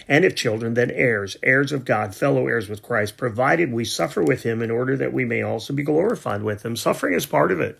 And 0.08 0.24
if 0.24 0.34
children, 0.34 0.74
then 0.74 0.90
heirs, 0.90 1.36
heirs 1.42 1.70
of 1.70 1.84
God, 1.84 2.14
fellow 2.14 2.48
heirs 2.48 2.68
with 2.68 2.82
Christ, 2.82 3.16
provided 3.16 3.72
we 3.72 3.84
suffer 3.84 4.22
with 4.22 4.42
Him 4.42 4.60
in 4.60 4.70
order 4.70 4.96
that 4.96 5.12
we 5.12 5.24
may 5.24 5.42
also 5.42 5.72
be 5.72 5.84
glorified 5.84 6.42
with 6.42 6.64
Him. 6.64 6.76
Suffering 6.76 7.14
is 7.14 7.26
part 7.26 7.52
of 7.52 7.60
it 7.60 7.78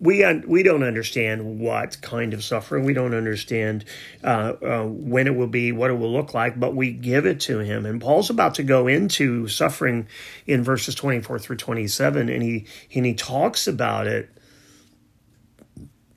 we 0.00 0.24
un- 0.24 0.44
we 0.46 0.62
don't 0.62 0.82
understand 0.82 1.60
what 1.60 2.00
kind 2.02 2.34
of 2.34 2.42
suffering. 2.42 2.84
We 2.84 2.94
don't 2.94 3.14
understand 3.14 3.84
uh, 4.22 4.54
uh, 4.62 4.84
when 4.84 5.26
it 5.26 5.36
will 5.36 5.46
be, 5.46 5.72
what 5.72 5.90
it 5.90 5.94
will 5.94 6.12
look 6.12 6.34
like, 6.34 6.58
but 6.58 6.74
we 6.74 6.90
give 6.90 7.26
it 7.26 7.40
to 7.40 7.60
him. 7.60 7.86
And 7.86 8.00
Paul's 8.00 8.30
about 8.30 8.54
to 8.56 8.62
go 8.62 8.86
into 8.86 9.48
suffering 9.48 10.06
in 10.46 10.62
verses 10.62 10.94
twenty 10.94 11.20
four 11.20 11.38
through 11.38 11.56
twenty 11.56 11.86
seven, 11.86 12.28
and 12.28 12.42
he 12.42 12.66
and 12.94 13.06
he 13.06 13.14
talks 13.14 13.66
about 13.66 14.06
it 14.06 14.28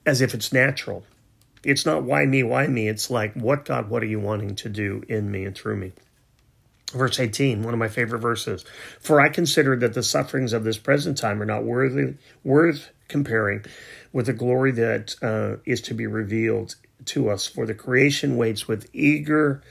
as 0.06 0.22
if 0.22 0.34
it's 0.34 0.52
natural. 0.52 1.06
It's 1.64 1.86
not 1.86 2.04
why 2.04 2.26
me, 2.26 2.44
why 2.44 2.68
me. 2.68 2.88
It's 2.88 3.10
like 3.10 3.34
what 3.34 3.66
God, 3.66 3.90
what 3.90 4.02
are 4.02 4.08
you 4.08 4.20
wanting 4.20 4.56
to 4.56 4.70
do 4.70 5.04
in 5.08 5.30
me 5.30 5.46
and 5.46 5.56
through 5.56 5.76
me? 5.76 5.92
Verse 6.94 7.20
18, 7.20 7.64
one 7.64 7.74
of 7.74 7.80
my 7.80 7.90
favorite 7.90 8.20
verses. 8.20 8.64
For 9.00 9.20
I 9.20 9.28
consider 9.28 9.76
that 9.78 9.94
the 9.94 10.04
sufferings 10.04 10.54
of 10.54 10.64
this 10.64 10.78
present 10.78 11.18
time 11.18 11.42
are 11.42 11.46
not 11.46 11.66
worthy, 11.66 12.14
worth 12.46 12.92
comparing 13.10 13.66
with 14.14 14.28
the 14.28 14.34
glory 14.34 14.72
that 14.72 15.16
uh, 15.22 15.58
is 15.66 15.82
to 15.82 15.94
be 15.94 16.08
revealed 16.08 16.76
to 17.06 17.30
us. 17.30 17.46
For 17.46 17.66
the 17.66 17.74
creation 17.74 18.38
waits 18.38 18.68
with 18.68 18.90
eager 18.94 19.62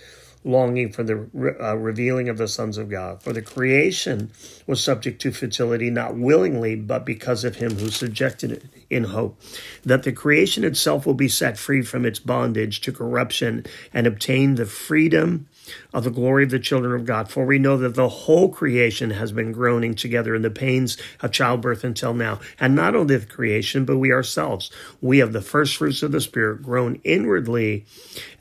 longing 0.47 0.93
for 0.93 1.03
the 1.03 1.29
uh, 1.61 1.75
revealing 1.75 2.29
of 2.29 2.39
the 2.39 2.47
sons 2.47 2.79
of 2.79 2.89
God. 2.89 3.23
For 3.23 3.33
the 3.33 3.43
creation 3.43 4.31
was 4.67 4.83
subject 4.83 5.21
to 5.23 5.33
futility, 5.33 5.91
not 5.91 6.17
willingly, 6.17 6.77
but 6.77 7.05
because 7.05 7.45
of 7.45 7.57
him 7.57 7.77
who 7.77 7.91
subjected 7.91 8.53
it 8.53 8.65
in 8.89 9.05
hope, 9.05 9.41
that 9.85 10.05
the 10.05 10.13
creation 10.13 10.65
itself 10.65 11.05
will 11.05 11.15
be 11.15 11.29
set 11.29 11.59
free 11.59 11.83
from 11.83 12.07
its 12.07 12.21
bondage 12.21 12.81
to 12.83 12.93
corruption 12.93 13.67
and 13.93 14.07
obtain 14.07 14.55
the 14.55 14.67
freedom 14.67 15.49
of 15.93 16.05
the 16.05 16.11
glory 16.11 16.45
of 16.45 16.51
the 16.51 16.59
children 16.59 16.93
of 16.99 17.07
God. 17.07 17.31
For 17.31 17.45
we 17.45 17.59
know 17.59 17.77
that 17.79 17.95
the 17.95 18.09
whole 18.09 18.49
creation 18.49 19.11
has 19.11 19.33
been 19.33 19.53
groaning 19.53 19.95
together 19.95 20.35
in 20.35 20.43
the 20.43 20.51
pains 20.51 20.97
of 21.21 21.33
childbirth 21.33 21.85
until 21.85 22.15
now. 22.15 22.41
And 22.59 22.75
not 22.75 22.95
only 22.95 23.17
the 23.17 23.27
creation, 23.27 23.85
but 23.85 23.99
we 23.99 24.13
ourselves. 24.13 24.71
We 25.01 25.19
have 25.19 25.33
the 25.33 25.41
first 25.41 25.77
fruits 25.77 26.03
of 26.03 26.13
the 26.13 26.21
Spirit 26.21 26.63
groan 26.63 27.01
inwardly 27.05 27.87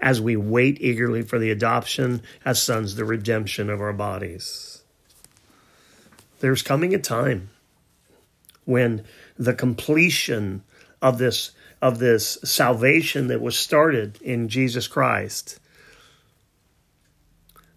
as 0.01 0.21
we 0.21 0.35
wait 0.35 0.77
eagerly 0.81 1.21
for 1.21 1.39
the 1.39 1.51
adoption 1.51 2.21
as 2.43 2.61
sons, 2.61 2.95
the 2.95 3.05
redemption 3.05 3.69
of 3.69 3.81
our 3.81 3.93
bodies. 3.93 4.83
There's 6.39 6.61
coming 6.61 6.93
a 6.93 6.99
time 6.99 7.49
when 8.65 9.03
the 9.37 9.53
completion 9.53 10.63
of 11.01 11.17
this 11.17 11.51
of 11.81 11.99
this 11.99 12.37
salvation 12.43 13.27
that 13.27 13.41
was 13.41 13.57
started 13.57 14.19
in 14.21 14.49
Jesus 14.49 14.87
Christ 14.87 15.59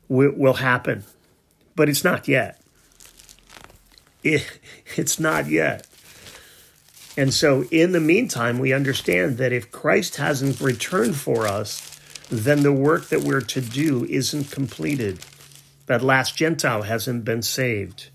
will, 0.08 0.32
will 0.32 0.54
happen, 0.54 1.04
but 1.76 1.88
it's 1.88 2.04
not 2.04 2.28
yet. 2.28 2.60
It, 4.22 4.60
it's 4.96 5.20
not 5.20 5.48
yet. 5.48 5.86
And 7.16 7.34
so, 7.34 7.64
in 7.70 7.92
the 7.92 8.00
meantime, 8.00 8.58
we 8.58 8.72
understand 8.72 9.38
that 9.38 9.52
if 9.52 9.72
Christ 9.72 10.16
hasn't 10.16 10.60
returned 10.60 11.16
for 11.16 11.48
us, 11.48 11.98
then 12.30 12.62
the 12.62 12.72
work 12.72 13.08
that 13.08 13.22
we're 13.22 13.40
to 13.40 13.60
do 13.60 14.04
isn't 14.04 14.50
completed. 14.50 15.18
That 15.86 16.02
last 16.02 16.36
Gentile 16.36 16.82
hasn't 16.82 17.24
been 17.24 17.42
saved. 17.42 18.10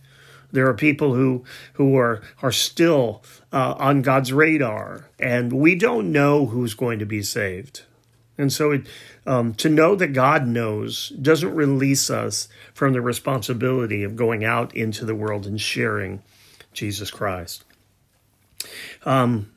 There 0.53 0.67
are 0.67 0.73
people 0.75 1.15
who 1.15 1.43
who 1.73 1.97
are 1.97 2.21
are 2.43 2.51
still 2.51 3.23
uh, 3.51 3.73
on 3.77 4.03
God's 4.03 4.31
radar, 4.31 5.09
and 5.19 5.51
we 5.51 5.73
don't 5.75 6.11
know 6.11 6.45
who's 6.45 6.75
going 6.75 6.99
to 6.99 7.05
be 7.05 7.23
saved. 7.23 7.81
And 8.37 8.51
so 8.51 8.71
it, 8.71 8.87
um, 9.27 9.53
to 9.55 9.69
know 9.69 9.95
that 9.95 10.07
God 10.07 10.47
knows 10.47 11.09
doesn't 11.09 11.53
release 11.53 12.09
us 12.09 12.47
from 12.73 12.93
the 12.93 13.01
responsibility 13.01 14.03
of 14.03 14.15
going 14.15 14.43
out 14.43 14.75
into 14.75 15.05
the 15.05 15.15
world 15.15 15.45
and 15.45 15.61
sharing 15.61 16.23
Jesus 16.73 17.11
Christ. 17.11 17.63
Um, 19.05 19.51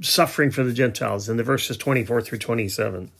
suffering 0.00 0.50
for 0.50 0.64
the 0.64 0.72
Gentiles 0.72 1.28
in 1.28 1.36
the 1.36 1.42
verses 1.42 1.76
24 1.76 2.22
through 2.22 2.38
27. 2.38 3.10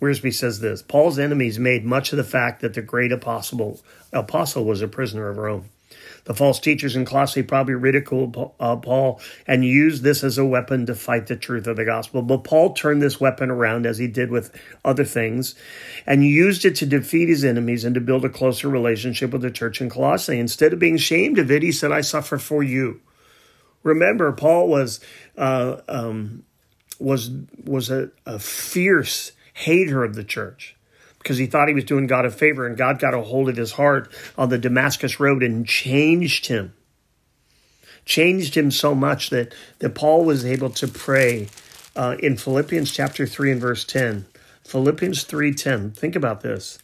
Wiersbe 0.00 0.34
says 0.34 0.60
this 0.60 0.82
Paul's 0.82 1.18
enemies 1.18 1.58
made 1.58 1.84
much 1.84 2.12
of 2.12 2.16
the 2.16 2.24
fact 2.24 2.60
that 2.60 2.74
the 2.74 2.82
great 2.82 3.12
apostle, 3.12 3.80
apostle 4.12 4.64
was 4.64 4.82
a 4.82 4.88
prisoner 4.88 5.28
of 5.28 5.38
Rome. 5.38 5.70
The 6.24 6.34
false 6.34 6.60
teachers 6.60 6.94
in 6.94 7.04
Colossae 7.04 7.42
probably 7.42 7.74
ridiculed 7.74 8.52
uh, 8.60 8.76
Paul 8.76 9.20
and 9.46 9.64
used 9.64 10.02
this 10.02 10.22
as 10.22 10.38
a 10.38 10.44
weapon 10.44 10.86
to 10.86 10.94
fight 10.94 11.26
the 11.26 11.36
truth 11.36 11.66
of 11.66 11.76
the 11.76 11.84
gospel. 11.84 12.22
But 12.22 12.44
Paul 12.44 12.74
turned 12.74 13.02
this 13.02 13.20
weapon 13.20 13.50
around, 13.50 13.86
as 13.86 13.98
he 13.98 14.06
did 14.06 14.30
with 14.30 14.54
other 14.84 15.04
things, 15.04 15.54
and 16.06 16.24
used 16.24 16.64
it 16.64 16.76
to 16.76 16.86
defeat 16.86 17.28
his 17.28 17.44
enemies 17.44 17.84
and 17.84 17.94
to 17.94 18.00
build 18.00 18.24
a 18.24 18.28
closer 18.28 18.68
relationship 18.68 19.30
with 19.32 19.42
the 19.42 19.50
church 19.50 19.80
in 19.80 19.90
Colossae. 19.90 20.38
Instead 20.38 20.72
of 20.72 20.78
being 20.78 20.96
ashamed 20.96 21.38
of 21.38 21.50
it, 21.50 21.62
he 21.62 21.72
said, 21.72 21.92
I 21.92 22.00
suffer 22.02 22.38
for 22.38 22.62
you. 22.62 23.00
Remember, 23.82 24.30
Paul 24.32 24.68
was 24.68 25.00
uh, 25.36 25.78
um, 25.88 26.44
was 26.98 27.30
was 27.64 27.90
a, 27.90 28.10
a 28.24 28.38
fierce 28.38 29.32
hater 29.54 30.04
of 30.04 30.14
the 30.14 30.24
church 30.24 30.76
because 31.22 31.38
he 31.38 31.46
thought 31.46 31.68
he 31.68 31.74
was 31.74 31.84
doing 31.84 32.06
God 32.06 32.26
a 32.26 32.30
favor, 32.30 32.66
and 32.66 32.76
God 32.76 32.98
got 32.98 33.14
a 33.14 33.20
hold 33.20 33.48
of 33.48 33.56
his 33.56 33.72
heart 33.72 34.12
on 34.36 34.48
the 34.48 34.58
Damascus 34.58 35.20
Road 35.20 35.42
and 35.42 35.66
changed 35.66 36.46
him. 36.46 36.74
Changed 38.04 38.56
him 38.56 38.70
so 38.70 38.94
much 38.94 39.30
that, 39.30 39.54
that 39.78 39.94
Paul 39.94 40.24
was 40.24 40.44
able 40.44 40.70
to 40.70 40.88
pray 40.88 41.48
uh, 41.94 42.16
in 42.18 42.36
Philippians 42.36 42.90
chapter 42.90 43.26
3 43.26 43.52
and 43.52 43.60
verse 43.60 43.84
10. 43.84 44.26
Philippians 44.64 45.24
3:10. 45.24 45.94
Think 45.94 46.16
about 46.16 46.40
this. 46.40 46.78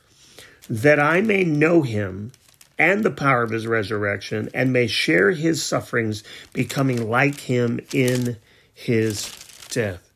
That 0.69 1.01
I 1.01 1.21
may 1.21 1.45
know 1.45 1.83
him 1.83 2.33
and 2.79 3.03
the 3.03 3.11
power 3.11 3.43
of 3.43 3.51
his 3.51 3.67
resurrection 3.67 4.51
and 4.55 4.73
may 4.73 4.87
share 4.87 5.31
his 5.31 5.63
sufferings 5.63 6.23
becoming 6.53 7.09
like 7.09 7.41
him 7.41 7.81
in 7.93 8.37
his 8.75 9.33
death. 9.71 10.08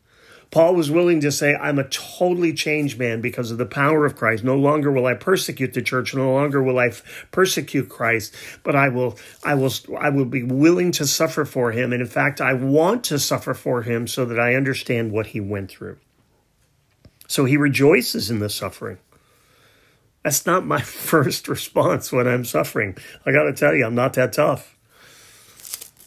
Paul 0.53 0.75
was 0.75 0.91
willing 0.91 1.21
to 1.23 1.33
say, 1.33 1.55
I'm 1.55 1.79
a 1.79 1.89
totally 1.89 2.53
changed 2.53 2.99
man 2.99 3.23
because 3.23 3.51
of 3.51 3.57
the 3.57 3.65
power 3.65 4.05
of 4.05 4.17
Christ. 4.17 4.45
No 4.45 4.55
longer 4.55 4.93
will 4.93 5.07
I 5.07 5.15
persecute 5.15 5.73
the 5.73 5.81
church. 5.81 6.15
No 6.15 6.31
longer 6.31 6.63
will 6.63 6.79
I 6.79 6.89
f- 6.89 7.27
persecute 7.31 7.89
Christ, 7.89 8.35
but 8.63 8.77
I 8.77 8.91
will, 8.91 9.19
I 9.43 9.55
will, 9.55 9.73
I 9.99 10.11
will 10.11 10.27
be 10.27 10.43
willing 10.43 10.93
to 10.93 11.07
suffer 11.07 11.47
for 11.47 11.73
him. 11.73 11.91
And 11.91 12.03
in 12.03 12.07
fact, 12.07 12.43
I 12.43 12.53
want 12.53 13.03
to 13.05 13.19
suffer 13.19 13.55
for 13.55 13.81
him 13.81 14.07
so 14.07 14.27
that 14.27 14.39
I 14.39 14.55
understand 14.55 15.11
what 15.11 15.29
he 15.29 15.41
went 15.41 15.71
through. 15.71 15.97
So 17.27 17.47
he 17.47 17.57
rejoices 17.57 18.31
in 18.31 18.41
the 18.41 18.51
suffering. 18.51 18.99
That's 20.23 20.45
not 20.45 20.67
my 20.67 20.81
first 20.83 21.49
response 21.49 22.13
when 22.13 22.29
I'm 22.29 22.45
suffering. 22.45 22.99
I 23.25 23.33
got 23.33 23.45
to 23.45 23.55
tell 23.55 23.75
you, 23.75 23.87
I'm 23.87 23.95
not 23.95 24.13
that 24.15 24.35
tough. 24.35 24.77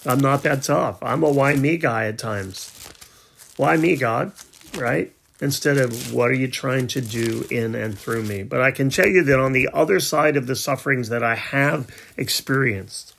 I'm 0.06 0.20
not 0.20 0.44
that 0.44 0.62
tough. 0.62 1.02
I'm 1.02 1.24
a 1.24 1.32
why 1.32 1.56
me 1.56 1.78
guy 1.78 2.06
at 2.06 2.20
times. 2.20 2.85
Why 3.58 3.78
me, 3.78 3.96
God? 3.96 4.34
Right? 4.78 5.14
Instead 5.42 5.78
of 5.78 6.14
what 6.14 6.30
are 6.30 6.36
you 6.36 6.48
trying 6.48 6.88
to 6.88 7.02
do 7.02 7.46
in 7.52 7.76
and 7.76 7.98
through 7.98 8.24
me? 8.24 8.44
But 8.44 8.62
I 8.62 8.72
can 8.72 8.90
tell 8.90 9.08
you 9.08 9.24
that 9.24 9.40
on 9.40 9.52
the 9.52 9.70
other 9.74 10.00
side 10.00 10.38
of 10.38 10.48
the 10.48 10.56
sufferings 10.56 11.10
that 11.10 11.24
I 11.24 11.36
have 11.36 11.90
experienced, 12.18 13.14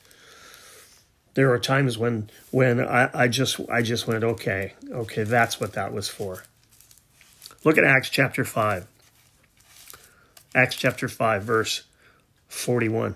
there 1.35 1.51
are 1.51 1.59
times 1.59 1.97
when 1.97 2.29
when 2.49 2.79
I, 2.79 3.09
I 3.13 3.27
just 3.27 3.59
I 3.69 3.83
just 3.83 4.07
went, 4.07 4.23
okay, 4.23 4.73
okay, 4.91 5.23
that's 5.23 5.59
what 5.59 5.73
that 5.73 5.93
was 5.93 6.09
for. 6.09 6.43
Look 7.63 7.77
at 7.77 7.83
Acts 7.83 8.09
chapter 8.09 8.43
five. 8.43 8.87
Acts 10.57 10.75
chapter 10.75 11.07
5, 11.07 11.43
verse 11.43 11.83
41. 12.47 13.15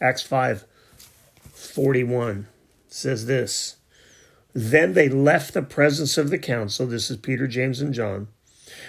Acts 0.00 0.22
5, 0.22 0.64
41 1.52 2.46
says 2.86 3.26
this 3.26 3.76
Then 4.52 4.94
they 4.94 5.08
left 5.08 5.54
the 5.54 5.62
presence 5.62 6.18
of 6.18 6.30
the 6.30 6.38
council. 6.38 6.86
This 6.86 7.10
is 7.10 7.16
Peter, 7.16 7.46
James, 7.46 7.80
and 7.80 7.94
John, 7.94 8.28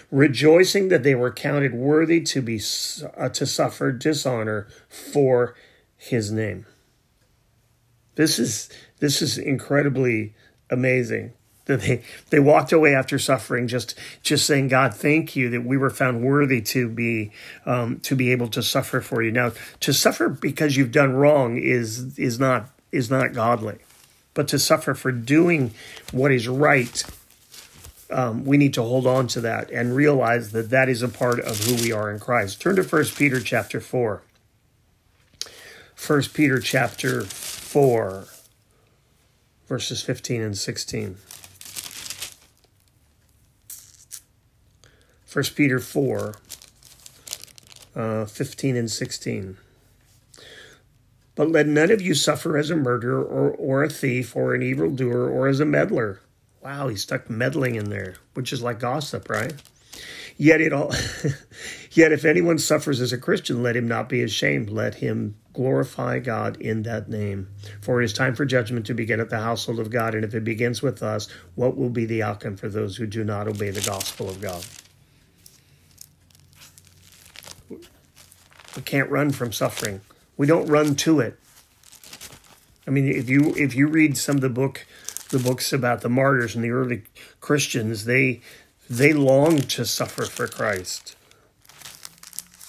rejoicing 0.09 0.89
that 0.89 1.03
they 1.03 1.15
were 1.15 1.31
counted 1.31 1.73
worthy 1.73 2.21
to 2.21 2.41
be 2.41 2.59
uh, 3.17 3.29
to 3.29 3.45
suffer 3.45 3.91
dishonor 3.91 4.67
for 4.89 5.55
his 5.95 6.31
name. 6.31 6.65
This 8.15 8.39
is 8.39 8.69
this 8.99 9.21
is 9.21 9.37
incredibly 9.37 10.33
amazing 10.69 11.33
that 11.65 11.81
they 11.81 12.01
they 12.29 12.39
walked 12.39 12.71
away 12.71 12.95
after 12.95 13.19
suffering 13.19 13.67
just 13.67 13.97
just 14.23 14.45
saying 14.45 14.67
god 14.67 14.93
thank 14.93 15.35
you 15.35 15.49
that 15.49 15.63
we 15.63 15.77
were 15.77 15.89
found 15.89 16.23
worthy 16.23 16.61
to 16.61 16.89
be 16.89 17.31
um, 17.65 17.99
to 17.99 18.15
be 18.15 18.31
able 18.31 18.47
to 18.47 18.63
suffer 18.63 19.01
for 19.01 19.21
you 19.21 19.31
now 19.31 19.51
to 19.79 19.93
suffer 19.93 20.29
because 20.29 20.75
you've 20.75 20.91
done 20.91 21.13
wrong 21.13 21.57
is 21.57 22.17
is 22.17 22.39
not 22.39 22.69
is 22.91 23.09
not 23.09 23.33
godly 23.33 23.77
but 24.33 24.47
to 24.47 24.59
suffer 24.59 24.93
for 24.93 25.11
doing 25.11 25.73
what 26.11 26.31
is 26.31 26.47
right 26.47 27.03
um, 28.09 28.43
we 28.43 28.57
need 28.57 28.73
to 28.73 28.81
hold 28.81 29.07
on 29.07 29.25
to 29.27 29.39
that 29.41 29.71
and 29.71 29.95
realize 29.95 30.51
that 30.51 30.69
that 30.69 30.89
is 30.89 31.01
a 31.01 31.07
part 31.07 31.39
of 31.39 31.57
who 31.59 31.75
we 31.75 31.93
are 31.93 32.11
in 32.11 32.19
christ. 32.19 32.61
Turn 32.61 32.75
to 32.75 32.83
First 32.83 33.17
peter 33.17 33.39
chapter 33.39 33.79
4 33.79 34.21
First 35.95 36.33
peter 36.33 36.59
chapter 36.59 37.21
4 37.21 38.25
verses 39.67 40.01
15 40.01 40.41
and 40.41 40.57
16 40.57 41.17
1 45.31 45.45
Peter 45.55 45.79
4, 45.79 46.35
uh, 47.95 48.25
15 48.25 48.75
and 48.75 48.91
16. 48.91 49.57
But 51.35 51.49
let 51.49 51.67
none 51.67 51.91
of 51.91 52.01
you 52.01 52.13
suffer 52.13 52.57
as 52.57 52.69
a 52.69 52.75
murderer 52.75 53.23
or, 53.23 53.51
or 53.51 53.83
a 53.83 53.89
thief 53.89 54.35
or 54.35 54.53
an 54.53 54.61
evildoer 54.61 55.29
or 55.29 55.47
as 55.47 55.59
a 55.59 55.65
meddler. 55.65 56.19
Wow, 56.61 56.89
he 56.89 56.95
stuck 56.95 57.29
meddling 57.29 57.75
in 57.75 57.89
there, 57.89 58.15
which 58.33 58.53
is 58.53 58.61
like 58.61 58.79
gossip, 58.79 59.29
right? 59.29 59.53
Yet 60.37 60.61
it 60.61 60.73
all 60.73 60.91
yet 61.91 62.11
if 62.11 62.25
anyone 62.25 62.57
suffers 62.57 62.99
as 62.99 63.13
a 63.13 63.17
Christian, 63.17 63.63
let 63.63 63.75
him 63.75 63.87
not 63.87 64.09
be 64.09 64.23
ashamed. 64.23 64.69
Let 64.69 64.95
him 64.95 65.35
glorify 65.53 66.19
God 66.19 66.59
in 66.59 66.83
that 66.83 67.09
name. 67.09 67.49
For 67.81 68.01
it 68.01 68.05
is 68.05 68.13
time 68.13 68.35
for 68.35 68.45
judgment 68.45 68.85
to 68.87 68.93
begin 68.93 69.19
at 69.19 69.29
the 69.29 69.39
household 69.39 69.79
of 69.79 69.89
God, 69.89 70.15
and 70.15 70.23
if 70.23 70.33
it 70.33 70.43
begins 70.43 70.81
with 70.81 71.03
us, 71.03 71.27
what 71.55 71.77
will 71.77 71.89
be 71.89 72.05
the 72.05 72.23
outcome 72.23 72.55
for 72.57 72.69
those 72.69 72.97
who 72.97 73.05
do 73.05 73.23
not 73.23 73.47
obey 73.47 73.69
the 73.69 73.81
gospel 73.81 74.29
of 74.29 74.41
God? 74.41 74.65
We 77.69 78.81
can't 78.83 79.09
run 79.09 79.31
from 79.31 79.51
suffering. 79.51 80.01
We 80.41 80.47
don't 80.47 80.65
run 80.65 80.95
to 80.95 81.19
it. 81.19 81.37
I 82.87 82.89
mean, 82.89 83.07
if 83.07 83.29
you 83.29 83.53
if 83.55 83.75
you 83.75 83.87
read 83.87 84.17
some 84.17 84.37
of 84.37 84.41
the 84.41 84.49
book, 84.49 84.87
the 85.29 85.37
books 85.37 85.71
about 85.71 86.01
the 86.01 86.09
martyrs 86.09 86.55
and 86.55 86.63
the 86.63 86.71
early 86.71 87.03
Christians, 87.41 88.05
they 88.05 88.41
they 88.89 89.13
longed 89.13 89.69
to 89.69 89.85
suffer 89.85 90.25
for 90.25 90.47
Christ. 90.47 91.15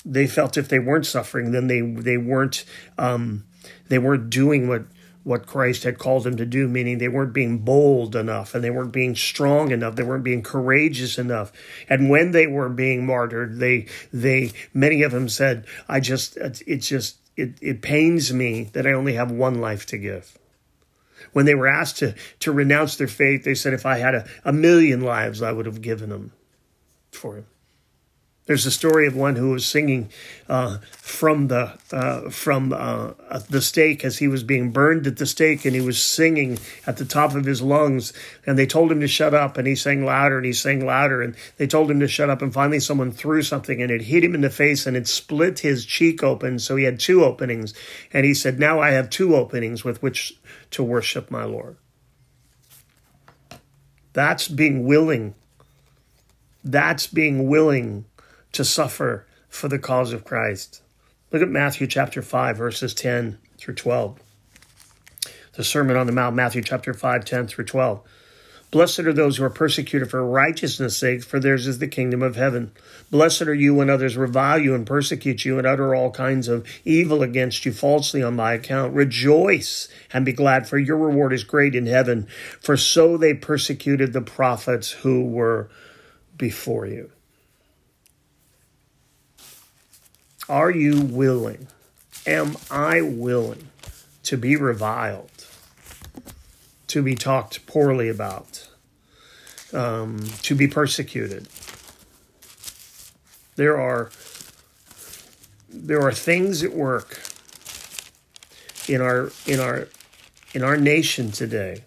They 0.04 0.26
felt 0.26 0.58
if 0.58 0.68
they 0.68 0.80
weren't 0.80 1.06
suffering, 1.06 1.52
then 1.52 1.66
they 1.68 1.80
they 1.80 2.18
weren't 2.18 2.66
um, 2.98 3.44
they 3.88 3.98
weren't 3.98 4.28
doing 4.28 4.68
what 4.68 4.84
what 5.24 5.46
Christ 5.46 5.84
had 5.84 5.98
called 5.98 6.24
them 6.24 6.36
to 6.36 6.44
do, 6.44 6.68
meaning 6.68 6.98
they 6.98 7.08
weren't 7.08 7.32
being 7.32 7.60
bold 7.60 8.14
enough 8.14 8.54
and 8.54 8.62
they 8.62 8.70
weren't 8.70 8.92
being 8.92 9.16
strong 9.16 9.70
enough, 9.70 9.96
they 9.96 10.02
weren't 10.02 10.24
being 10.24 10.42
courageous 10.42 11.16
enough. 11.16 11.52
And 11.88 12.10
when 12.10 12.32
they 12.32 12.46
were 12.46 12.68
being 12.68 13.06
martyred, 13.06 13.60
they 13.60 13.86
they 14.12 14.52
many 14.74 15.02
of 15.02 15.12
them 15.12 15.30
said, 15.30 15.64
I 15.88 16.00
just 16.00 16.36
it 16.36 16.78
just 16.78 17.21
it, 17.36 17.54
it 17.60 17.82
pains 17.82 18.32
me 18.32 18.64
that 18.72 18.86
I 18.86 18.92
only 18.92 19.14
have 19.14 19.30
one 19.30 19.60
life 19.60 19.86
to 19.86 19.98
give. 19.98 20.38
When 21.32 21.46
they 21.46 21.54
were 21.54 21.68
asked 21.68 21.98
to 21.98 22.14
to 22.40 22.52
renounce 22.52 22.96
their 22.96 23.08
faith, 23.08 23.44
they 23.44 23.54
said, 23.54 23.72
if 23.72 23.86
I 23.86 23.98
had 23.98 24.14
a, 24.14 24.28
a 24.44 24.52
million 24.52 25.00
lives, 25.00 25.40
I 25.40 25.52
would 25.52 25.66
have 25.66 25.80
given 25.80 26.10
them 26.10 26.32
for 27.12 27.36
him. 27.36 27.46
There's 28.46 28.66
a 28.66 28.72
story 28.72 29.06
of 29.06 29.14
one 29.14 29.36
who 29.36 29.50
was 29.50 29.64
singing 29.64 30.10
uh, 30.48 30.78
from 30.90 31.46
the 31.46 31.78
uh, 31.92 32.28
from 32.28 32.72
uh, 32.72 33.12
the 33.48 33.62
stake 33.62 34.04
as 34.04 34.18
he 34.18 34.26
was 34.26 34.42
being 34.42 34.72
burned 34.72 35.06
at 35.06 35.16
the 35.16 35.26
stake, 35.26 35.64
and 35.64 35.76
he 35.76 35.80
was 35.80 36.02
singing 36.02 36.58
at 36.84 36.96
the 36.96 37.04
top 37.04 37.36
of 37.36 37.44
his 37.44 37.62
lungs. 37.62 38.12
And 38.44 38.58
they 38.58 38.66
told 38.66 38.90
him 38.90 38.98
to 38.98 39.06
shut 39.06 39.32
up, 39.32 39.58
and 39.58 39.68
he 39.68 39.76
sang 39.76 40.04
louder, 40.04 40.38
and 40.38 40.46
he 40.46 40.52
sang 40.52 40.84
louder, 40.84 41.22
and 41.22 41.36
they 41.56 41.68
told 41.68 41.88
him 41.88 42.00
to 42.00 42.08
shut 42.08 42.30
up. 42.30 42.42
And 42.42 42.52
finally, 42.52 42.80
someone 42.80 43.12
threw 43.12 43.42
something, 43.42 43.80
and 43.80 43.92
it 43.92 44.02
hit 44.02 44.24
him 44.24 44.34
in 44.34 44.40
the 44.40 44.50
face, 44.50 44.88
and 44.88 44.96
it 44.96 45.06
split 45.06 45.60
his 45.60 45.86
cheek 45.86 46.24
open, 46.24 46.58
so 46.58 46.74
he 46.74 46.84
had 46.84 46.98
two 46.98 47.24
openings. 47.24 47.74
And 48.12 48.26
he 48.26 48.34
said, 48.34 48.58
"Now 48.58 48.80
I 48.80 48.90
have 48.90 49.08
two 49.08 49.36
openings 49.36 49.84
with 49.84 50.02
which 50.02 50.36
to 50.72 50.82
worship 50.82 51.30
my 51.30 51.44
Lord." 51.44 51.76
That's 54.14 54.48
being 54.48 54.84
willing. 54.84 55.36
That's 56.64 57.06
being 57.06 57.48
willing 57.48 58.04
to 58.52 58.64
suffer 58.64 59.26
for 59.48 59.68
the 59.68 59.78
cause 59.78 60.12
of 60.12 60.24
Christ. 60.24 60.82
Look 61.30 61.42
at 61.42 61.48
Matthew 61.48 61.86
chapter 61.86 62.22
5, 62.22 62.56
verses 62.56 62.94
10 62.94 63.38
through 63.58 63.74
12. 63.74 64.18
The 65.54 65.64
Sermon 65.64 65.96
on 65.96 66.06
the 66.06 66.12
Mount, 66.12 66.36
Matthew 66.36 66.62
chapter 66.62 66.94
5, 66.94 67.24
10 67.24 67.46
through 67.46 67.64
12. 67.64 68.02
Blessed 68.70 69.00
are 69.00 69.12
those 69.12 69.36
who 69.36 69.44
are 69.44 69.50
persecuted 69.50 70.10
for 70.10 70.26
righteousness' 70.26 70.96
sake, 70.96 71.22
for 71.22 71.38
theirs 71.38 71.66
is 71.66 71.78
the 71.78 71.86
kingdom 71.86 72.22
of 72.22 72.36
heaven. 72.36 72.72
Blessed 73.10 73.42
are 73.42 73.54
you 73.54 73.74
when 73.74 73.90
others 73.90 74.16
revile 74.16 74.58
you 74.58 74.74
and 74.74 74.86
persecute 74.86 75.44
you 75.44 75.58
and 75.58 75.66
utter 75.66 75.94
all 75.94 76.10
kinds 76.10 76.48
of 76.48 76.66
evil 76.86 77.22
against 77.22 77.66
you 77.66 77.72
falsely 77.74 78.22
on 78.22 78.34
my 78.34 78.54
account. 78.54 78.94
Rejoice 78.94 79.88
and 80.10 80.24
be 80.24 80.32
glad, 80.32 80.66
for 80.66 80.78
your 80.78 80.96
reward 80.96 81.34
is 81.34 81.44
great 81.44 81.74
in 81.74 81.84
heaven. 81.84 82.26
For 82.60 82.78
so 82.78 83.18
they 83.18 83.34
persecuted 83.34 84.14
the 84.14 84.22
prophets 84.22 84.90
who 84.90 85.22
were 85.22 85.68
before 86.38 86.86
you. 86.86 87.12
Are 90.48 90.70
you 90.70 91.00
willing? 91.00 91.68
Am 92.26 92.56
I 92.70 93.00
willing 93.00 93.68
to 94.24 94.36
be 94.36 94.56
reviled, 94.56 95.46
to 96.88 97.02
be 97.02 97.14
talked 97.14 97.66
poorly 97.66 98.08
about, 98.08 98.68
um, 99.72 100.20
to 100.42 100.54
be 100.54 100.66
persecuted? 100.66 101.48
There 103.56 103.80
are 103.80 104.10
there 105.68 106.02
are 106.02 106.12
things 106.12 106.62
at 106.62 106.72
work 106.72 107.22
in 108.88 109.00
our 109.00 109.30
in 109.46 109.58
our 109.60 109.88
in 110.54 110.62
our 110.62 110.76
nation 110.76 111.30
today 111.30 111.84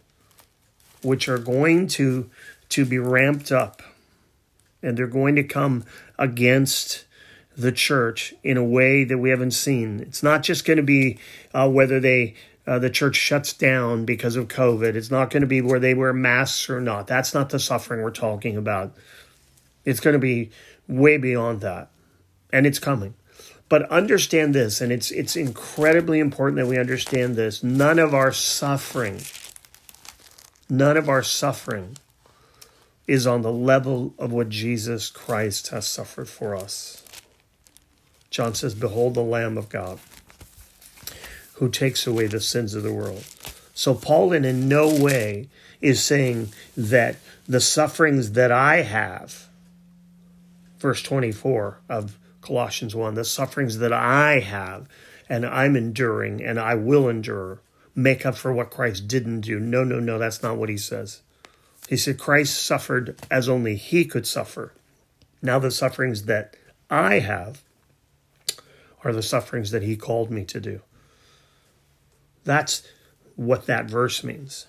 which 1.04 1.30
are 1.30 1.38
going 1.38 1.88
to 1.88 2.30
to 2.70 2.86
be 2.86 2.98
ramped 2.98 3.52
up 3.52 3.82
and 4.82 4.98
they're 4.98 5.08
going 5.08 5.36
to 5.36 5.44
come 5.44 5.84
against 6.18 7.06
the 7.58 7.72
church 7.72 8.34
in 8.44 8.58
a 8.58 8.64
way 8.64 9.04
that 9.04 9.18
we 9.18 9.30
haven't 9.30 9.52
seen. 9.52 10.00
It's 10.00 10.24
not 10.24 10.44
just 10.44 10.66
going 10.66 10.78
to 10.78 10.84
be 10.84 11.18
uh, 11.54 11.70
whether 11.70 12.00
they 12.00 12.36
uh, 12.68 12.80
the 12.80 12.90
church 12.90 13.16
shuts 13.16 13.54
down 13.54 14.06
because 14.06 14.36
of 14.36 14.48
COVID. 14.48 14.96
It's 14.96 15.12
not 15.12 15.30
going 15.30 15.42
to 15.42 15.48
be 15.48 15.62
where 15.62 15.80
they 15.80 15.94
wear 15.94 16.14
masks 16.14 16.70
or 16.70 16.82
not. 16.82 17.08
That's 17.08 17.34
not 17.34 17.50
the 17.50 17.60
suffering 17.60 18.02
we're 18.02 18.12
talking 18.12 18.58
about. 18.58 18.96
It's 19.84 20.00
going 20.00 20.14
to 20.14 20.20
be 20.20 20.50
way 20.88 21.18
beyond 21.18 21.62
that, 21.62 21.90
and 22.52 22.66
it's 22.66 22.80
coming. 22.80 23.14
But 23.70 23.90
understand 23.90 24.54
this, 24.54 24.82
and 24.82 24.92
it's 24.92 25.12
it's 25.12 25.36
incredibly 25.36 26.20
important 26.20 26.58
that 26.58 26.68
we 26.68 26.78
understand 26.78 27.36
this. 27.36 27.64
None 27.64 28.00
of 28.00 28.14
our 28.14 28.32
suffering, 28.32 29.22
none 30.70 30.98
of 30.98 31.08
our 31.08 31.24
suffering, 31.24 31.98
is 33.08 33.26
on 33.26 33.42
the 33.42 33.52
level 33.52 34.14
of 34.18 34.32
what 34.32 34.50
Jesus 34.50 35.10
Christ 35.10 35.70
has 35.70 35.88
suffered 35.88 36.30
for 36.30 36.56
us. 36.56 37.05
John 38.36 38.54
says, 38.54 38.76
Behold 38.76 39.14
the 39.14 39.24
Lamb 39.24 39.58
of 39.58 39.70
God 39.70 39.98
who 41.54 41.70
takes 41.70 42.06
away 42.06 42.28
the 42.28 42.42
sins 42.42 42.74
of 42.74 42.84
the 42.84 42.92
world. 42.92 43.24
So, 43.74 43.94
Paul, 43.94 44.34
in, 44.34 44.44
in 44.44 44.68
no 44.68 44.94
way, 44.94 45.48
is 45.80 46.04
saying 46.04 46.50
that 46.76 47.16
the 47.48 47.62
sufferings 47.62 48.34
that 48.34 48.52
I 48.52 48.82
have, 48.82 49.48
verse 50.80 51.02
24 51.02 51.80
of 51.88 52.18
Colossians 52.42 52.94
1, 52.94 53.14
the 53.14 53.24
sufferings 53.24 53.78
that 53.78 53.94
I 53.94 54.42
have 54.42 54.90
and 55.30 55.46
I'm 55.46 55.78
enduring 55.78 56.44
and 56.44 56.60
I 56.60 56.76
will 56.76 57.08
endure 57.08 57.62
make 57.96 58.26
up 58.26 58.36
for 58.36 58.52
what 58.52 58.70
Christ 58.70 59.08
didn't 59.08 59.42
do. 59.42 59.62
No, 59.62 59.86
no, 59.86 60.02
no, 60.02 60.20
that's 60.20 60.44
not 60.44 60.58
what 60.58 60.68
he 60.68 60.76
says. 60.76 61.22
He 61.88 61.96
said 61.96 62.20
Christ 62.20 62.62
suffered 62.62 63.18
as 63.32 63.48
only 63.48 63.78
he 63.78 64.04
could 64.04 64.28
suffer. 64.28 64.74
Now, 65.42 65.58
the 65.58 65.72
sufferings 65.72 66.24
that 66.24 66.58
I 66.90 67.20
have, 67.20 67.62
are 69.06 69.14
the 69.14 69.24
sufferings 69.24 69.72
that 69.72 69.84
he 69.84 69.96
called 69.96 70.32
me 70.32 70.44
to 70.44 70.60
do. 70.60 70.82
That's 72.44 72.84
what 73.36 73.68
that 73.68 73.90
verse 73.90 74.24
means. 74.24 74.68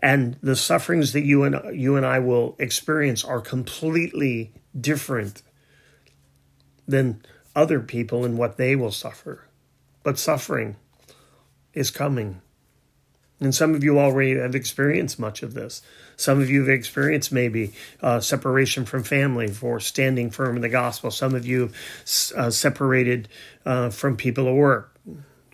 And 0.00 0.36
the 0.42 0.56
sufferings 0.56 1.12
that 1.12 1.22
you 1.22 1.44
and 1.44 1.80
you 1.80 1.96
and 1.96 2.04
I 2.04 2.18
will 2.18 2.56
experience 2.58 3.24
are 3.24 3.40
completely 3.40 4.52
different 4.78 5.42
than 6.88 7.22
other 7.54 7.78
people 7.78 8.24
and 8.24 8.36
what 8.36 8.56
they 8.56 8.74
will 8.74 8.90
suffer. 8.90 9.46
But 10.02 10.18
suffering 10.18 10.76
is 11.72 11.92
coming. 11.92 12.42
And 13.42 13.52
some 13.52 13.74
of 13.74 13.82
you 13.82 13.98
already 13.98 14.36
have 14.36 14.54
experienced 14.54 15.18
much 15.18 15.42
of 15.42 15.52
this. 15.52 15.82
Some 16.16 16.40
of 16.40 16.48
you 16.48 16.60
have 16.60 16.68
experienced 16.68 17.32
maybe 17.32 17.72
uh, 18.00 18.20
separation 18.20 18.84
from 18.84 19.02
family 19.02 19.48
for 19.48 19.80
standing 19.80 20.30
firm 20.30 20.54
in 20.54 20.62
the 20.62 20.68
gospel. 20.68 21.10
Some 21.10 21.34
of 21.34 21.44
you 21.44 21.72
uh, 22.36 22.50
separated 22.50 23.28
uh, 23.66 23.90
from 23.90 24.16
people 24.16 24.46
at 24.46 24.54
work. 24.54 24.96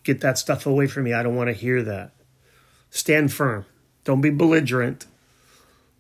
Get 0.04 0.20
that 0.20 0.36
stuff 0.36 0.66
away 0.66 0.86
from 0.86 1.04
me. 1.04 1.14
I 1.14 1.22
don't 1.22 1.34
want 1.34 1.48
to 1.48 1.54
hear 1.54 1.82
that. 1.84 2.12
Stand 2.90 3.32
firm. 3.32 3.64
Don't 4.04 4.20
be 4.20 4.30
belligerent, 4.30 5.06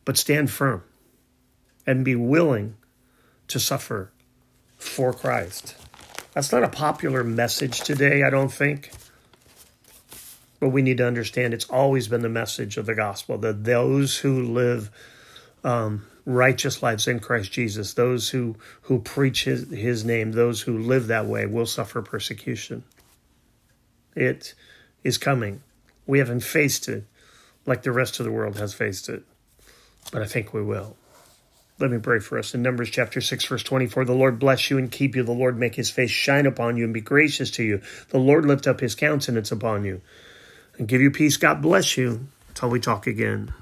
but 0.04 0.18
stand 0.18 0.50
firm 0.50 0.84
and 1.86 2.04
be 2.04 2.14
willing 2.14 2.76
to 3.46 3.58
suffer 3.58 4.12
for 4.76 5.14
Christ. 5.14 5.74
That's 6.34 6.52
not 6.52 6.64
a 6.64 6.68
popular 6.68 7.24
message 7.24 7.80
today, 7.80 8.24
I 8.24 8.28
don't 8.28 8.52
think. 8.52 8.90
But 10.60 10.70
we 10.70 10.82
need 10.82 10.98
to 10.98 11.06
understand 11.06 11.54
it's 11.54 11.68
always 11.70 12.08
been 12.08 12.22
the 12.22 12.28
message 12.28 12.76
of 12.76 12.86
the 12.86 12.94
gospel 12.94 13.38
that 13.38 13.64
those 13.64 14.18
who 14.18 14.42
live 14.42 14.90
um, 15.62 16.06
righteous 16.24 16.82
lives 16.82 17.06
in 17.06 17.20
Christ 17.20 17.52
Jesus, 17.52 17.94
those 17.94 18.30
who, 18.30 18.56
who 18.82 19.00
preach 19.00 19.44
his, 19.44 19.70
his 19.70 20.04
name, 20.04 20.32
those 20.32 20.62
who 20.62 20.78
live 20.78 21.06
that 21.06 21.26
way 21.26 21.46
will 21.46 21.66
suffer 21.66 22.02
persecution. 22.02 22.84
It 24.14 24.54
is 25.04 25.16
coming. 25.16 25.62
We 26.06 26.18
haven't 26.18 26.40
faced 26.40 26.88
it 26.88 27.04
like 27.66 27.82
the 27.82 27.92
rest 27.92 28.18
of 28.18 28.26
the 28.26 28.32
world 28.32 28.58
has 28.58 28.74
faced 28.74 29.08
it, 29.08 29.22
but 30.12 30.22
I 30.22 30.26
think 30.26 30.52
we 30.52 30.62
will. 30.62 30.96
Let 31.78 31.92
me 31.92 31.98
pray 31.98 32.18
for 32.18 32.38
us. 32.38 32.54
In 32.54 32.62
Numbers 32.62 32.90
chapter 32.90 33.20
6, 33.20 33.44
verse 33.44 33.62
24, 33.62 34.04
the 34.04 34.12
Lord 34.12 34.40
bless 34.40 34.68
you 34.68 34.78
and 34.78 34.90
keep 34.90 35.14
you. 35.14 35.22
The 35.22 35.30
Lord 35.30 35.56
make 35.56 35.76
his 35.76 35.90
face 35.90 36.10
shine 36.10 36.46
upon 36.46 36.76
you 36.76 36.84
and 36.84 36.92
be 36.92 37.00
gracious 37.00 37.52
to 37.52 37.62
you. 37.62 37.82
The 38.08 38.18
Lord 38.18 38.44
lift 38.44 38.66
up 38.66 38.80
his 38.80 38.96
countenance 38.96 39.52
upon 39.52 39.84
you 39.84 40.00
and 40.78 40.88
give 40.88 41.00
you 41.00 41.10
peace. 41.10 41.36
God 41.36 41.60
bless 41.60 41.96
you 41.96 42.26
until 42.48 42.70
we 42.70 42.80
talk 42.80 43.06
again. 43.06 43.52